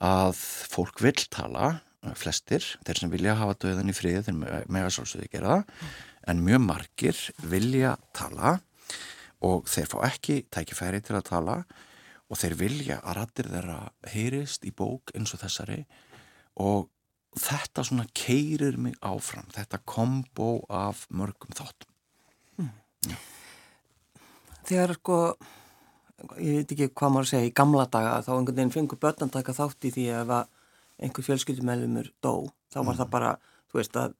að 0.08 0.40
fólk 0.70 1.02
vil 1.02 1.18
tala 1.28 1.78
flestir, 2.16 2.62
þeir 2.86 3.00
sem 3.00 3.10
vilja 3.10 3.34
hafa 3.38 3.56
döðan 3.58 3.90
í 3.90 3.96
friði 3.96 4.22
þeir 4.28 4.36
mega 4.70 4.90
sálsögði 4.94 5.30
gera 5.32 5.56
það 5.58 5.88
en 6.30 6.44
mjög 6.46 6.62
margir 6.62 7.20
vilja 7.50 7.96
tala 8.16 8.58
og 9.44 9.66
þeir 9.70 9.90
fá 9.90 9.98
ekki 10.08 10.38
tækifæri 10.54 11.02
til 11.04 11.16
að 11.18 11.26
tala 11.30 11.56
og 12.28 12.38
þeir 12.38 12.54
vilja 12.60 13.00
að 13.02 13.18
rattir 13.18 13.50
þeirra 13.50 13.80
heyrist 14.12 14.66
í 14.68 14.72
bók 14.76 15.12
eins 15.16 15.34
og 15.34 15.42
þessari 15.42 15.80
og 16.62 16.88
þetta 17.42 17.84
svona 17.86 18.06
keirir 18.16 18.78
mig 18.80 18.96
áfram 19.04 19.48
þetta 19.54 19.80
kombo 19.88 20.50
af 20.68 21.06
mörgum 21.10 21.54
þáttum 21.56 21.92
mm. 22.58 23.16
Þegar 24.68 24.96
sko 24.98 25.18
ég 26.42 26.60
veit 26.60 26.72
ekki 26.74 26.88
hvað 26.90 27.12
maður 27.14 27.30
segja 27.30 27.48
í 27.48 27.56
gamla 27.56 27.86
daga 27.90 28.18
þá 28.26 28.32
einhvern 28.34 28.56
veginn 28.56 28.74
fengur 28.74 29.00
börn 29.02 29.28
að 29.28 29.36
taka 29.36 29.54
þátt 29.56 29.86
í 29.86 29.92
því 29.94 30.06
ef 30.18 30.32
einhver 30.98 31.26
fjölskyldumælumur 31.26 32.10
dó 32.24 32.48
þá 32.72 32.80
var 32.80 32.92
mm. 32.92 32.98
það 33.00 33.12
bara, 33.12 33.34
þú 33.70 33.80
veist 33.80 33.98
að 34.00 34.16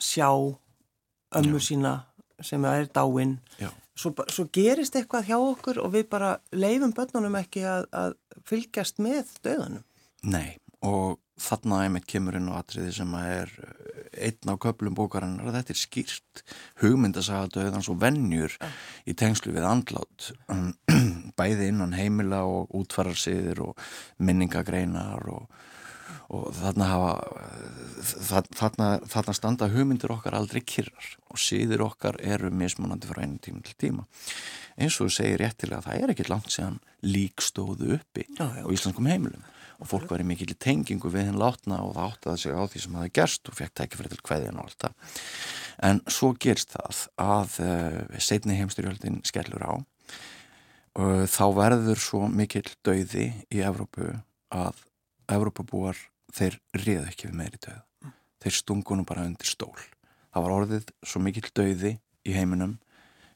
sjá 0.00 0.30
ömmur 1.38 1.62
Já. 1.62 1.66
sína 1.68 1.92
sem 2.42 2.64
er 2.66 2.88
dáinn 2.90 3.36
svo, 3.94 4.12
svo 4.32 4.46
gerist 4.52 4.96
eitthvað 4.96 5.28
hjá 5.28 5.36
okkur 5.38 5.82
og 5.84 5.94
við 5.94 6.08
bara 6.10 6.34
leifum 6.50 6.94
börnunum 6.96 7.36
ekki 7.40 7.62
að, 7.68 7.86
að 7.92 8.16
fylgjast 8.48 9.00
með 9.02 9.30
döðanum 9.44 9.84
Nei, 10.20 10.58
og 10.84 11.20
þarna 11.40 11.84
einmitt 11.84 12.06
kemur 12.10 12.36
inn 12.38 12.50
á 12.52 12.60
atriði 12.60 12.92
sem 13.00 13.14
er 13.20 13.52
eh, 13.64 14.28
einn 14.28 14.52
á 14.52 14.54
köplum 14.60 14.96
bókarinnar 14.98 15.52
þetta 15.54 15.74
er 15.74 15.80
skýrt 15.80 16.44
hugmyndasaga 16.82 17.50
döðans 17.54 17.90
og 17.92 18.00
vennjur 18.02 18.56
ja. 18.58 18.70
í 19.08 19.16
tengslu 19.18 19.54
við 19.56 19.66
andlát 19.68 20.30
bæði 21.40 21.70
innan 21.72 21.96
heimila 21.96 22.44
og 22.48 22.72
útfararsiðir 22.82 23.62
og 23.64 23.90
minningagreinar 24.18 25.28
og, 25.32 25.46
og 26.34 26.48
þarna 26.58 26.90
hafa 26.90 27.12
þarna, 28.58 28.90
þarna 29.08 29.36
standa 29.36 29.70
hugmyndir 29.72 30.12
okkar 30.14 30.36
aldrei 30.38 30.62
kyrrar 30.64 31.14
og 31.30 31.40
síðir 31.40 31.84
okkar 31.86 32.20
eru 32.20 32.50
mismunandi 32.52 33.10
frá 33.10 33.22
einu 33.24 33.40
tíma 33.42 33.62
til 33.66 33.78
tíma 33.86 34.08
eins 34.80 34.98
og 34.98 35.08
þú 35.08 35.16
segir 35.16 35.42
réttilega 35.44 35.80
að 35.80 35.88
það 35.88 36.02
er 36.02 36.14
ekkert 36.14 36.34
langt 36.34 36.52
séðan 36.52 36.82
líkstóðu 37.06 37.96
uppi 37.98 38.26
já, 38.28 38.46
já. 38.58 38.64
á 38.64 38.68
íslenskum 38.74 39.08
heimilum 39.10 39.46
og 39.80 39.88
fólk 39.88 40.10
var 40.12 40.22
í 40.22 40.26
mikil 40.28 40.52
tengingu 40.60 41.10
við 41.12 41.30
henn 41.30 41.40
látna 41.40 41.80
og 41.84 41.94
það 41.96 42.10
áttaði 42.10 42.42
sig 42.42 42.56
á 42.56 42.62
því 42.68 42.82
sem 42.84 42.98
það 42.98 43.12
gerst 43.18 43.48
og 43.48 43.56
fekk 43.56 43.74
tækifæri 43.80 44.12
til 44.12 44.20
hvaðin 44.28 44.60
og 44.60 44.68
allt 44.68 44.84
það. 44.84 45.14
En 45.88 46.02
svo 46.12 46.32
gerst 46.36 46.74
það 46.76 47.00
að 47.24 47.56
uh, 47.64 48.18
setni 48.20 48.58
heimstyrjöldin 48.58 49.22
skellur 49.28 49.64
á 49.64 49.72
og 51.00 51.24
þá 51.30 51.44
verður 51.56 52.00
svo 52.02 52.26
mikil 52.28 52.66
dauði 52.84 53.30
í 53.48 53.62
Evrópu 53.62 54.10
að 54.50 54.82
Evrópabúar 55.30 55.98
þeir 56.34 56.58
riðu 56.74 57.06
ekki 57.06 57.30
við 57.30 57.38
meiri 57.38 57.60
dauð. 57.62 58.12
Þeir 58.42 58.56
stungunum 58.56 59.06
bara 59.06 59.24
undir 59.28 59.48
stól. 59.48 59.76
Það 60.34 60.44
var 60.44 60.54
orðið 60.56 60.92
svo 61.06 61.22
mikil 61.22 61.46
dauði 61.54 61.94
í 62.26 62.34
heiminum. 62.34 62.78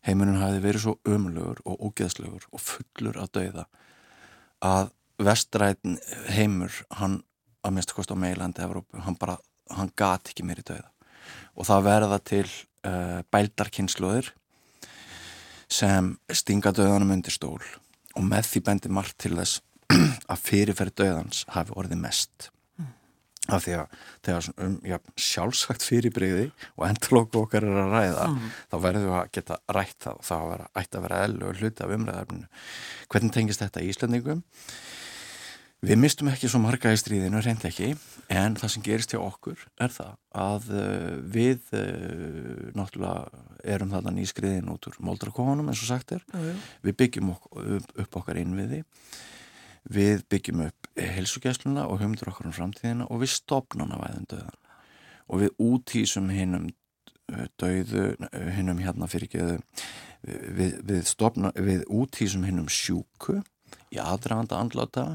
Heiminum 0.04 0.40
hafi 0.42 0.60
verið 0.64 0.84
svo 0.84 0.96
ömulugur 1.08 1.62
og 1.64 1.88
ógeðslugur 1.88 2.48
og 2.50 2.60
fullur 2.60 3.20
að 3.22 3.32
dauða 3.38 3.66
að 4.64 4.92
vestræðin 5.22 5.98
heimur 6.34 6.80
hann 6.98 7.20
að 7.64 7.76
minnst 7.76 7.94
kost 7.96 8.12
á 8.12 8.16
meilandi 8.18 8.64
Evrópu, 8.64 8.98
hann 9.00 9.16
bara, 9.20 9.38
hann 9.72 9.92
gat 9.96 10.32
ekki 10.32 10.46
mér 10.46 10.60
í 10.60 10.66
dauða 10.66 10.90
og 11.54 11.68
það 11.68 11.86
verða 11.86 12.18
til 12.20 12.46
uh, 12.46 13.20
bældarkynsluður 13.32 14.32
sem 15.70 16.14
stinga 16.28 16.74
döðanum 16.76 17.14
undir 17.16 17.34
stól 17.34 17.62
og 18.14 18.26
með 18.26 18.50
því 18.50 18.64
bendir 18.68 18.94
margt 18.94 19.16
til 19.22 19.36
þess 19.38 19.62
að 20.32 20.42
fyrirferði 20.42 20.98
döðans 21.04 21.44
hafi 21.54 21.74
orðið 21.78 22.02
mest 22.02 22.50
af 23.52 23.64
því 23.66 23.74
að 23.76 23.96
þegar 24.24 24.46
um, 24.64 24.76
já, 24.88 24.96
sjálfsagt 25.20 25.84
fyrirbreyði 25.84 26.46
og 26.78 26.86
endalóku 26.88 27.42
okkar 27.42 27.66
er 27.68 27.80
að 27.82 27.92
ræða 27.92 28.28
mm. 28.30 28.46
þá 28.72 28.76
verður 28.86 29.04
við 29.04 29.16
að 29.18 29.32
geta 29.36 29.58
rætt 29.76 29.98
það 30.06 30.14
og 30.14 30.24
það 30.28 30.64
ætti 30.80 30.98
að 30.98 31.04
vera 31.04 31.20
ellu 31.26 31.48
og 31.50 31.60
hluti 31.60 31.84
af 31.84 31.94
umræðarfinu 31.98 32.48
hvernig 33.12 33.34
tengist 33.36 33.64
þetta 33.64 33.84
í 33.84 33.90
Íslandingum? 33.92 34.40
Við 35.84 35.98
mistum 36.00 36.28
ekki 36.30 36.48
svo 36.48 36.60
marga 36.62 36.92
í 36.94 36.98
stríðinu, 36.98 37.40
reynd 37.44 37.64
ekki, 37.68 37.90
en 38.32 38.54
það 38.56 38.70
sem 38.72 38.84
gerist 38.84 39.12
hjá 39.12 39.18
okkur 39.20 39.60
er 39.84 39.92
það 39.92 40.12
að 40.40 40.68
uh, 40.72 41.08
við 41.34 41.66
uh, 41.76 42.70
náttúrulega 42.76 43.42
erum 43.74 43.92
þarna 43.92 44.14
nýskriðin 44.16 44.70
út 44.72 44.88
úr 44.88 44.96
moldrakónum 45.04 45.68
eins 45.68 45.82
og 45.84 45.90
sagt 45.90 46.14
er, 46.16 46.24
mm. 46.32 46.62
við 46.86 46.96
byggjum 47.02 47.32
upp, 47.34 48.16
okkar 48.20 48.40
innviði, 48.40 48.80
við 49.92 50.24
byggjum 50.32 50.62
upp 50.68 50.88
helsugjæsluna 51.18 51.84
og 51.90 52.00
humdur 52.00 52.32
okkar 52.32 52.48
um 52.48 52.56
framtíðina 52.56 53.08
og 53.10 53.20
við 53.24 53.34
stopnum 53.34 53.92
að 53.92 54.06
væðum 54.06 54.30
döðan 54.32 54.60
og 55.24 55.42
við 55.42 55.60
útýsum 55.66 56.32
hinnum 56.32 56.70
uh, 56.70 57.44
döðu, 57.60 58.06
hinnum 58.56 58.80
hérna 58.80 59.10
fyrir 59.10 59.28
ekki, 59.28 59.60
við, 60.24 60.80
við, 60.88 61.12
við, 61.60 61.86
útýsum 61.92 62.48
hinnum 62.48 62.72
sjúku 62.72 63.42
í 63.92 64.00
aðdrafanda 64.00 64.62
andláta 64.62 65.06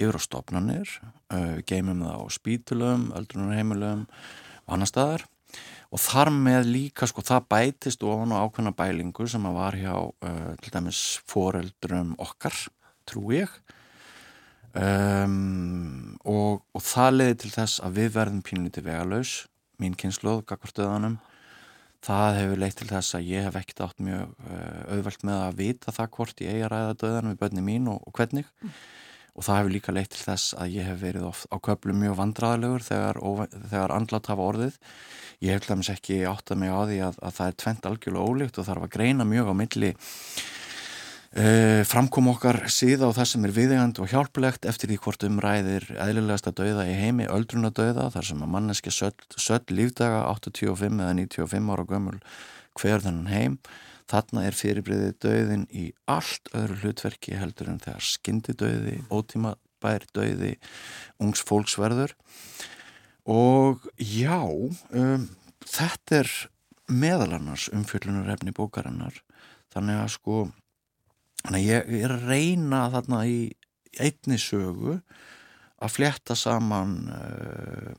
yfir 0.00 0.18
á 0.18 0.20
stopnarnir, 0.22 0.90
uh, 1.32 1.58
geymum 1.68 2.04
það 2.04 2.20
á 2.20 2.24
spítulum, 2.34 3.08
öldrunarheimilum 3.16 4.04
og 4.06 4.76
annar 4.76 4.90
staðar. 4.90 5.26
Og 5.94 6.02
þar 6.02 6.32
með 6.34 6.68
líka 6.68 7.06
sko 7.08 7.22
það 7.24 7.46
bætist 7.52 8.02
ofan 8.04 8.34
á 8.34 8.42
ákveðna 8.42 8.74
bælingu 8.76 9.28
sem 9.30 9.46
að 9.48 9.58
var 9.60 9.78
hjá 9.78 9.94
uh, 9.96 10.52
til 10.62 10.74
dæmis 10.74 11.02
foreldrum 11.28 12.16
okkar, 12.22 12.56
trú 13.08 13.30
ég. 13.36 13.52
Um, 14.76 16.18
og, 16.28 16.60
og 16.76 16.82
það 16.84 17.14
leiði 17.14 17.38
til 17.44 17.52
þess 17.54 17.80
að 17.86 18.02
við 18.02 18.10
verðum 18.18 18.42
pínlítið 18.44 18.90
vegalaus, 18.90 19.38
mín 19.80 19.96
kynsluð, 19.96 20.42
gagvartöðanum 20.50 21.16
það 22.06 22.38
hefur 22.40 22.60
leitt 22.60 22.78
til 22.80 22.88
þess 22.90 23.16
að 23.16 23.30
ég 23.30 23.46
hef 23.46 23.58
ekkert 23.60 23.82
átt 23.86 24.04
mjög 24.04 24.34
uh, 24.46 24.82
auðvelt 24.94 25.26
með 25.26 25.42
að 25.46 25.58
vita 25.60 25.94
það 25.94 26.12
hvort 26.16 26.42
ég 26.44 26.52
eigi 26.52 26.66
að 26.66 26.72
ræða 26.72 26.98
döðan 27.02 27.32
við 27.32 27.40
börni 27.42 27.64
mín 27.66 27.90
og, 27.92 27.98
og 28.06 28.16
hvernig. 28.16 28.50
Mm. 28.62 28.76
Og 29.36 29.44
það 29.44 29.60
hefur 29.60 29.74
líka 29.76 29.94
leitt 29.94 30.10
til 30.14 30.24
þess 30.24 30.56
að 30.56 30.74
ég 30.78 30.88
hef 30.88 30.98
verið 31.04 31.28
oft 31.28 31.48
á 31.52 31.56
köflum 31.68 32.00
mjög 32.00 32.18
vandraðilegur 32.22 32.86
þegar, 32.86 33.20
þegar 33.70 33.96
andlátt 33.96 34.30
hafa 34.32 34.50
orðið. 34.50 34.78
Ég 35.44 35.52
hef 35.52 35.68
hljóms 35.68 35.92
ekki 35.92 36.22
átt 36.24 36.52
að 36.52 36.62
mig 36.62 36.72
á 36.72 36.80
því 36.88 37.00
að, 37.04 37.18
að 37.20 37.38
það 37.38 37.50
er 37.50 37.58
tvent 37.62 37.88
algjörlega 37.90 38.28
ólíkt 38.32 38.60
og 38.60 38.68
þarf 38.70 38.86
að 38.86 38.94
greina 38.96 39.28
mjög 39.28 39.52
á 39.52 39.54
milli 39.60 39.92
Uh, 41.36 41.82
framkom 41.84 42.30
okkar 42.30 42.62
síða 42.72 43.10
á 43.10 43.16
það 43.18 43.26
sem 43.28 43.42
er 43.44 43.52
viðegand 43.52 43.98
og 44.00 44.08
hjálplegt 44.08 44.64
eftir 44.70 44.88
því 44.88 44.96
hvort 45.04 45.24
umræðir 45.26 45.84
eðlilegast 45.92 46.46
að 46.48 46.62
dauða 46.62 46.86
í 46.88 46.94
heimi 46.96 47.26
öldruna 47.28 47.68
dauða 47.76 48.06
þar 48.14 48.28
sem 48.30 48.44
að 48.46 48.52
manneski 48.54 48.92
söll 48.94 49.74
lífdaga 49.76 50.22
85 50.30 51.02
eða 51.02 51.10
95 51.18 51.74
ára 51.74 51.84
gömul 51.90 52.14
hver 52.80 53.04
þennan 53.04 53.28
heim 53.28 53.58
þarna 54.10 54.44
er 54.46 54.56
fyrirbriðið 54.56 55.14
dauðin 55.24 55.64
í 55.74 55.86
allt 56.10 56.50
öðru 56.54 56.80
hlutverki 56.82 57.38
heldur 57.38 57.72
en 57.72 57.80
þegar 57.82 58.06
skyndi 58.06 58.56
dauði, 58.58 58.98
ótíma 59.10 59.56
bær 59.82 60.06
dauði 60.16 60.54
ungs 61.22 61.42
fólksverður 61.46 62.14
og 63.26 63.88
já 63.98 64.38
um, 64.42 65.26
þetta 65.66 66.22
er 66.22 66.36
meðalannars 66.86 67.66
umfjöllunarefni 67.74 68.54
bókarinnar. 68.54 69.18
Þannig 69.74 69.98
að 69.98 70.12
sko 70.14 70.44
Þannig 71.46 71.62
að 71.62 71.68
ég 71.70 72.02
er 72.02 72.12
að 72.12 72.24
reyna 72.26 72.78
þarna 72.90 73.18
í 73.30 73.40
einni 74.02 74.38
sögu 74.42 74.96
að 75.76 75.92
fletta 75.94 76.34
saman 76.34 76.94
uh, 77.12 77.92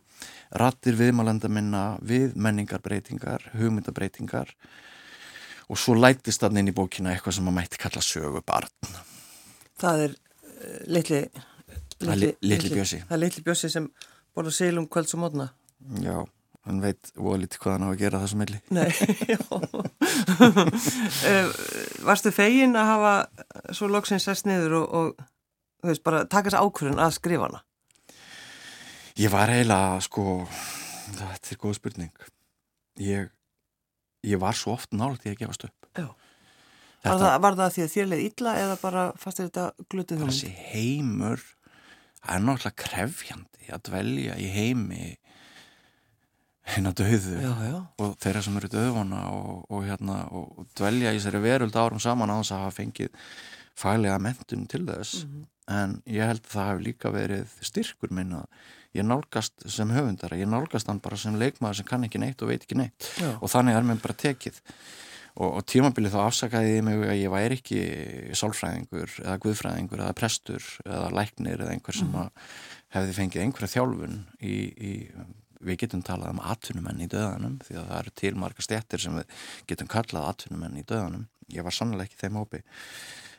rattir 0.60 0.98
viðmálenda 1.00 1.48
minna 1.48 1.84
við 2.04 2.36
menningarbreytingar, 2.36 3.46
hugmyndabreitingar 3.56 4.52
og 5.68 5.82
svo 5.82 5.98
lætist 5.98 6.44
þarna 6.44 6.64
inn 6.64 6.72
í 6.72 6.76
bókina 6.76 7.14
eitthvað 7.14 7.38
sem 7.38 7.48
maður 7.48 7.60
mætti 7.60 7.82
kalla 7.82 8.04
sögu 8.06 8.44
barn. 8.48 8.96
Það 9.82 10.06
er 10.08 10.16
uh, 10.16 10.80
litli, 10.88 11.22
litli, 12.08 12.32
litli 12.42 12.74
bjössi. 12.74 13.04
Það 13.06 13.18
er 13.20 13.24
litli 13.26 13.46
bjössi 13.46 13.72
sem 13.74 13.92
borða 14.36 14.56
seilum 14.56 14.90
kvölds 14.92 15.18
og 15.18 15.26
mótna. 15.26 15.52
Já 16.04 16.24
hann 16.68 16.84
veit 16.84 17.12
óa 17.16 17.38
lítið 17.40 17.62
hvað 17.64 17.76
hann 17.76 17.86
á 17.88 17.90
að 17.90 18.02
gera 18.02 18.22
þessu 18.24 18.40
milli 18.42 18.60
Nei, 18.76 18.90
já 19.32 19.40
eh, 21.28 21.52
Varstu 22.08 22.34
fegin 22.36 22.76
að 22.80 22.92
hafa 22.92 23.14
svo 23.76 23.90
loksins 23.92 24.28
sest 24.28 24.48
niður 24.50 24.82
og, 24.82 24.88
og 25.00 25.08
þú 25.84 25.92
veist, 25.92 26.04
bara 26.06 26.26
taka 26.28 26.50
þessu 26.50 26.64
ákvörðun 26.64 27.04
að 27.04 27.16
skrifa 27.18 27.48
hana? 27.48 27.64
Ég 29.18 29.34
var 29.34 29.50
eiginlega, 29.54 30.02
sko 30.06 30.44
þetta 31.08 31.54
er 31.54 31.62
góð 31.64 31.78
spurning 31.80 32.28
ég, 33.02 33.32
ég 34.28 34.42
var 34.42 34.58
svo 34.58 34.76
oft 34.76 34.96
nált 34.96 35.26
í 35.26 35.34
að 35.34 35.44
gefast 35.44 35.70
upp 35.70 35.92
Já 35.98 36.10
Var 37.08 37.20
það, 37.22 37.36
var 37.44 37.56
það 37.56 37.74
því 37.74 37.84
að 37.84 37.92
þér 37.94 38.08
leið 38.12 38.22
illa 38.26 38.54
eða 38.58 38.76
bara 38.82 39.04
fannst 39.22 39.40
þetta 39.40 39.66
glutið 39.94 40.24
hún? 40.24 40.32
Þessi 40.34 40.50
heimur 40.74 41.44
það 42.18 42.34
er 42.34 42.44
náttúrulega 42.44 42.84
krefjandi 42.84 43.72
að 43.72 43.84
dvelja 43.88 44.38
í 44.42 44.48
heimi 44.52 45.04
hérna 46.68 46.92
döðu 46.98 47.38
já, 47.40 47.52
já. 47.64 47.76
og 48.04 48.16
þeirra 48.24 48.42
sem 48.44 48.58
eru 48.60 48.72
döðvona 48.72 49.22
og, 49.32 49.52
og, 49.72 49.86
hérna, 49.88 50.18
og 50.36 50.66
dvelja 50.76 51.14
í 51.14 51.20
þessari 51.20 51.44
veröld 51.46 51.78
árum 51.80 52.02
saman 52.04 52.34
á 52.34 52.36
þess 52.42 52.56
að 52.56 52.66
hafa 52.66 52.78
fengið 52.82 53.30
fælega 53.78 54.18
mentun 54.24 54.66
til 54.68 54.84
þess 54.88 55.22
mm 55.24 55.30
-hmm. 55.32 55.46
en 55.78 55.96
ég 56.18 56.28
held 56.28 56.44
að 56.44 56.52
það 56.56 56.70
hefur 56.72 56.84
líka 56.90 57.14
verið 57.14 57.56
styrkur 57.62 58.12
minna 58.12 58.44
ég 58.98 59.08
nálgast 59.08 59.68
sem 59.72 59.92
höfundara, 59.94 60.38
ég 60.40 60.50
nálgast 60.50 60.90
hann 60.90 61.02
bara 61.04 61.20
sem 61.20 61.38
leikmaður 61.40 61.82
sem 61.82 61.88
kann 61.88 62.08
ekki 62.08 62.22
neitt 62.22 62.42
og 62.44 62.52
veit 62.52 62.64
ekki 62.64 62.80
neitt. 62.80 63.10
Já. 63.22 63.34
og 63.38 63.52
þannig 63.52 63.78
er 63.78 63.88
mér 63.88 64.02
bara 64.04 64.18
tekið. 64.26 64.62
Og, 65.38 65.60
og 65.60 65.66
tímabilið 65.70 66.16
þá 66.16 66.22
afsakaði 66.24 66.78
ég 66.80 66.86
mig 66.86 67.04
að 67.06 67.20
ég 67.20 67.34
væri 67.34 67.58
ekki 67.60 67.82
sálfræðingur 68.40 69.20
eða 69.22 69.36
guðfræðingur 69.44 70.02
eða 70.02 70.16
prestur 70.18 70.70
eða 70.82 71.12
læknir 71.14 71.62
eða 71.62 71.76
einhver 71.76 71.98
sem 72.00 72.10
mm. 72.10 72.48
hefði 72.96 73.18
fengið 73.20 73.44
einhverja 73.44 73.74
þjálfun 73.76 74.18
í, 74.42 74.56
í 74.74 74.94
við 75.68 75.80
getum 75.84 76.02
talað 76.06 76.34
um 76.34 76.42
atvinnumenn 76.42 77.06
í 77.06 77.10
döðanum 77.12 77.60
því 77.66 77.78
að 77.78 77.88
það 77.92 78.02
eru 78.02 78.16
til 78.22 78.34
marga 78.42 78.66
stjættir 78.66 79.04
sem 79.04 79.18
við 79.20 79.38
getum 79.70 79.90
kallað 79.94 80.30
atvinnumenn 80.32 80.82
í 80.82 80.86
döðanum. 80.90 81.28
Ég 81.54 81.66
var 81.66 81.76
sannlega 81.76 82.10
ekki 82.10 82.20
þeim 82.24 82.42
hópi 82.42 82.64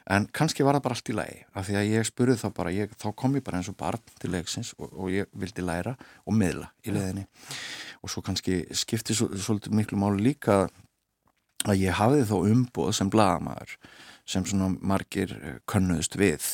en 0.08 0.26
kannski 0.32 0.64
var 0.64 0.78
það 0.78 0.84
bara 0.86 0.96
allt 0.96 1.10
í 1.12 1.16
lagi 1.16 1.38
af 1.52 1.68
því 1.68 1.78
að 1.80 1.90
ég 1.92 2.08
spurði 2.08 2.36
þá 2.40 2.48
bara, 2.56 2.72
ég, 2.74 2.92
þá 2.96 3.08
kom 3.18 3.36
ég 3.36 3.44
bara 3.44 3.60
eins 3.60 3.70
og 3.70 3.76
barn 3.80 4.14
til 4.20 4.32
leiksins 4.32 4.72
og, 4.78 4.90
og 4.92 5.12
ég 5.12 5.28
vildi 5.36 5.64
læra 5.64 5.94
og 6.24 6.36
miðla 6.36 6.70
í 6.86 6.94
leðinni 6.94 7.26
og 8.02 8.12
svo 8.12 8.24
kannski 8.24 8.62
skipti 8.76 9.16
svo, 9.16 9.28
svolítið 9.36 9.76
miklu 9.76 10.00
máli 10.00 10.30
líka 10.30 10.62
að 11.68 11.82
ég 11.82 11.98
hafiði 11.98 12.28
þó 12.30 12.36
umboð 12.54 12.92
sem 12.96 13.10
blagamæður 13.12 13.76
sem 14.28 14.44
svona 14.46 14.70
margir 14.80 15.34
könnuðust 15.68 16.16
við 16.20 16.52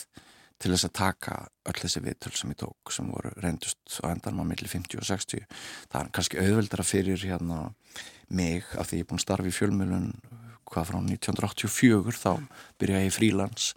til 0.63 0.73
þess 0.73 0.89
að 0.89 0.95
taka 1.01 1.37
öll 1.69 1.77
þessi 1.81 2.03
viðtöl 2.05 2.33
sem 2.39 2.53
ég 2.55 2.61
tók 2.63 2.93
sem 2.95 3.11
voru 3.11 3.33
reyndust 3.43 3.99
á 4.05 4.13
endan 4.13 4.37
maður 4.39 4.53
millir 4.53 4.73
50 4.73 5.03
og 5.03 5.09
60 5.09 5.45
það 5.91 6.01
er 6.01 6.11
kannski 6.17 6.41
auðveldara 6.41 6.87
fyrir 6.87 7.27
hérna 7.27 7.61
mig 8.29 8.65
af 8.79 8.89
því 8.89 9.01
ég 9.01 9.05
er 9.05 9.11
búin 9.11 9.21
að 9.21 9.27
starfa 9.27 9.51
í 9.51 9.55
fjölmjölun 9.55 10.09
hvað 10.71 10.91
frá 10.91 10.99
1984 11.03 12.19
þá 12.19 12.33
byrja 12.81 13.05
ég 13.05 13.15
frílands 13.15 13.73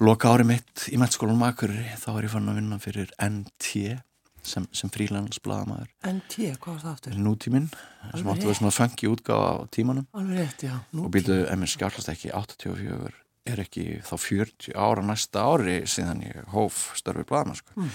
loka 0.00 0.32
ári 0.32 0.46
mitt 0.48 0.86
í 0.90 0.98
mettskólanum 1.00 1.44
Akureyri 1.48 1.96
þá 2.00 2.10
er 2.16 2.26
ég 2.26 2.34
fann 2.34 2.50
að 2.50 2.62
vinna 2.62 2.80
fyrir 2.82 3.12
NT 3.20 4.00
sem, 4.46 4.66
sem 4.72 4.90
frílandsbladamæður 4.92 5.90
NT, 6.08 6.50
hvað 6.56 6.76
var 6.76 6.82
það 6.84 6.92
aftur? 6.94 7.18
Nútíminn, 7.20 7.68
sem 8.14 8.30
áttu 8.32 8.46
að 8.46 8.48
vera 8.48 8.58
svona 8.62 8.72
fengi 8.74 9.10
útgáða 9.10 9.50
á 9.52 9.56
tímanum. 9.76 10.06
Rétt, 10.30 10.64
já 10.64 10.78
og 10.80 11.10
býtuðu, 11.12 11.44
ef 11.44 11.60
mér 11.60 11.72
skjálfast 11.74 12.12
ekki 12.14 12.32
84 12.32 13.19
er 13.48 13.62
ekki 13.64 13.84
þá 14.04 14.14
40 14.20 14.76
ára 14.76 15.04
næsta 15.06 15.44
ári 15.48 15.80
síðan 15.88 16.22
ég 16.26 16.54
hóf 16.54 16.90
störfi 16.98 17.24
blama 17.28 17.56
sko. 17.58 17.72
mm. 17.76 17.90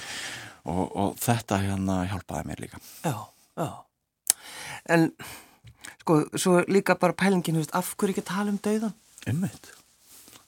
og, 0.73 0.84
og 0.91 1.17
þetta 1.21 1.62
hérna 1.63 2.01
hjálpaði 2.10 2.49
mér 2.49 2.65
líka 2.65 2.81
Já, 3.05 3.17
já 3.60 3.69
En 4.86 5.10
sko, 6.01 6.19
svo 6.38 6.60
líka 6.69 6.97
bara 7.01 7.17
pælingin 7.17 7.63
af 7.73 7.95
hverju 7.97 8.13
ekki 8.13 8.25
tala 8.27 8.53
um 8.53 8.62
dauðan? 8.62 8.93
Einmitt 9.25 9.73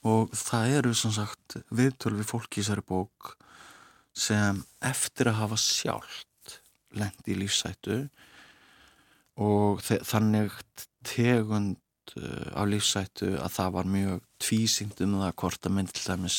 og 0.08 0.32
það 0.38 0.76
eru 0.78 0.94
sem 0.96 1.14
sagt 1.16 1.58
viðtölu 1.74 2.22
við 2.22 2.30
fólki 2.30 2.62
í 2.62 2.64
þessari 2.64 2.86
bók 2.88 3.34
sem 4.18 4.62
eftir 4.86 5.32
að 5.32 5.40
hafa 5.42 5.60
sjálft 5.62 6.58
lendi 6.98 7.34
í 7.34 7.40
lífsættu 7.42 8.00
og 9.44 9.82
þannig 9.86 10.54
tegund 11.06 11.78
á 12.16 12.62
lífsættu 12.68 13.34
að 13.38 13.52
það 13.58 13.74
var 13.78 13.90
mjög 13.96 14.22
tvísynd 14.44 15.02
um 15.06 15.18
það 15.22 15.34
hvort 15.42 15.68
að 15.68 15.76
mynd 15.78 15.92
til 15.94 16.06
dæmis 16.08 16.38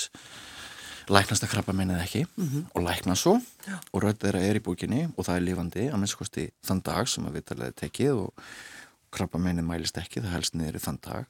læknast 1.09 1.45
að 1.45 1.53
krabba 1.55 1.73
minnið 1.73 2.03
ekki 2.03 2.23
mm 2.27 2.49
-hmm. 2.49 2.65
og 2.75 2.83
lækna 2.85 3.17
svo 3.17 3.41
Já. 3.67 3.77
og 3.93 4.03
rödd 4.03 4.21
þeirra 4.21 4.41
er 4.45 4.57
í 4.57 4.65
búkinni 4.65 5.09
og 5.17 5.25
það 5.25 5.37
er 5.37 5.47
lifandi 5.47 5.89
að 5.89 6.01
minnskosti 6.01 6.51
þann 6.63 6.83
dag 6.85 7.09
sem 7.09 7.27
að 7.27 7.35
viðtalið 7.37 7.75
tekið 7.75 8.13
og 8.13 8.33
krabba 9.11 9.39
minnið 9.39 9.65
mælist 9.65 9.99
ekki 9.99 10.21
það 10.21 10.35
helst 10.37 10.55
niður 10.55 10.77
í 10.77 10.85
þann 10.85 11.01
dag 11.03 11.25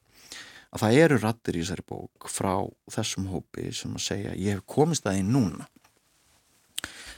að 0.72 0.81
það 0.83 0.98
eru 1.03 1.18
rattir 1.18 1.57
í 1.57 1.62
þessari 1.62 1.85
bók 1.87 2.29
frá 2.29 2.55
þessum 2.90 3.27
hópi 3.33 3.72
sem 3.72 3.94
að 3.94 4.03
segja 4.03 4.35
ég 4.35 4.59
hef 4.59 4.66
komist 4.66 5.07
að 5.07 5.18
því 5.18 5.22
núna 5.22 5.68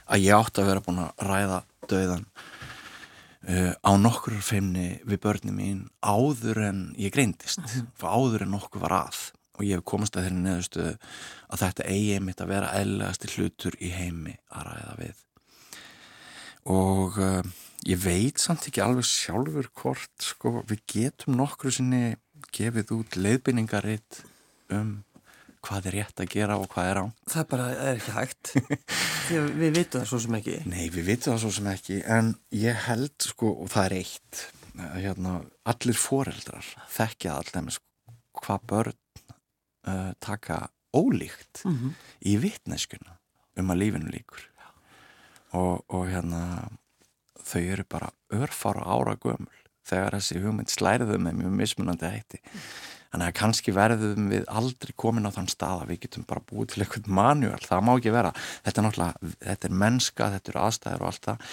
að 0.07 0.25
ég 0.27 0.37
átt 0.37 0.59
að 0.59 0.71
vera 0.71 0.85
búin 0.85 1.03
að 1.05 1.27
ræða 1.31 1.63
döðan 1.89 2.27
Uh, 3.51 3.73
á 3.83 3.91
nokkur 3.99 4.37
feimni 4.47 5.01
við 5.09 5.23
börnum 5.25 5.57
mín 5.59 5.79
áður 6.07 6.61
en 6.69 6.83
ég 7.01 7.11
greindist 7.11 7.59
áður 7.99 8.45
en 8.45 8.53
nokkur 8.55 8.85
var 8.85 8.95
að. 9.01 9.19
Og 9.59 9.65
ég 9.67 9.75
hef 9.75 9.87
komast 9.91 10.15
að 10.15 10.29
þeirri 10.29 10.43
neðustu 10.45 10.85
að 10.87 11.65
þetta 11.65 11.89
eigi 11.91 12.13
einmitt 12.15 12.45
að 12.45 12.53
vera 12.53 12.71
eðlegasti 12.79 13.33
hlutur 13.35 13.77
í 13.83 13.91
heimi 13.91 14.37
að 14.55 14.69
ræða 14.69 14.95
við. 15.01 15.25
Og 16.71 17.19
uh, 17.19 17.43
ég 17.91 18.01
veit 18.05 18.39
samt 18.39 18.71
ekki 18.71 18.85
alveg 18.85 19.09
sjálfur 19.09 19.73
hvort 19.83 20.15
sko, 20.23 20.61
við 20.71 20.85
getum 20.95 21.41
nokkru 21.41 21.75
sinni 21.75 22.15
gefið 22.55 22.95
út 23.01 23.19
leiðbynningaritt 23.19 24.23
um 24.77 25.01
hvað 25.67 25.91
er 25.91 25.97
rétt 25.99 26.23
að 26.23 26.33
gera 26.33 26.57
og 26.61 26.71
hvað 26.73 26.91
er 26.91 27.01
á 27.03 27.05
Það 27.35 27.49
bara 27.53 27.67
er 27.75 27.99
ekki 27.99 28.15
hægt 28.17 28.53
því 29.27 29.41
að 29.41 29.51
við 29.61 29.77
vitum 29.77 30.01
það 30.01 30.09
svo 30.13 30.23
sem 30.25 30.39
ekki. 30.41 30.57
Nei, 30.71 30.87
við 30.95 31.07
vitum 31.11 31.35
það 31.35 31.43
svo 31.45 31.53
sem 31.59 31.71
ekki 31.75 32.01
en 32.17 32.33
ég 32.57 32.83
held 32.87 33.29
sko, 33.29 33.53
og 33.65 33.71
það 33.75 33.87
er 33.89 33.97
eitt 34.01 34.43
hérna, 34.81 35.37
allir 35.69 35.99
foreldrar 35.99 36.67
þekkja 36.95 37.39
allir 37.41 37.73
sko, 37.75 38.15
hvað 38.41 38.67
börn 38.73 39.01
uh, 39.91 40.13
taka 40.23 40.69
ólíkt 40.97 41.65
í 42.27 42.37
vitneskuna 42.41 43.19
um 43.61 43.73
að 43.73 43.83
lífinu 43.83 44.11
líkur 44.11 44.47
og, 45.59 45.85
og 45.91 46.07
hérna 46.11 46.69
þau 47.45 47.61
eru 47.61 47.85
bara 47.91 48.11
örfara 48.35 48.87
ára 48.87 49.17
gömul 49.21 49.59
þegar 49.87 50.17
þessi 50.19 50.41
hugmynd 50.43 50.71
slæriðu 50.71 51.19
með 51.19 51.39
mjög 51.41 51.55
mismunandi 51.61 52.11
hætti 52.11 52.41
þannig 53.11 53.27
að 53.27 53.37
kannski 53.41 53.75
verðum 53.75 54.29
við 54.31 54.45
aldrei 54.61 54.93
komin 55.03 55.27
á 55.27 55.35
þann 55.35 55.51
stað 55.51 55.85
að 55.85 55.93
við 55.93 56.03
getum 56.05 56.27
bara 56.31 56.45
búið 56.47 56.73
til 56.73 56.85
eitthvað 56.85 57.11
manuál, 57.21 57.63
það 57.65 57.87
má 57.87 57.93
ekki 57.97 58.15
vera. 58.15 58.35
Þetta 58.67 58.81
er 58.81 58.87
náttúrulega, 58.87 59.33
þetta 59.47 59.69
er 59.69 59.79
mennska, 59.83 60.29
þetta 60.37 60.53
eru 60.53 60.63
aðstæður 60.65 61.05
og 61.05 61.11
allt 61.11 61.27
það, 61.27 61.49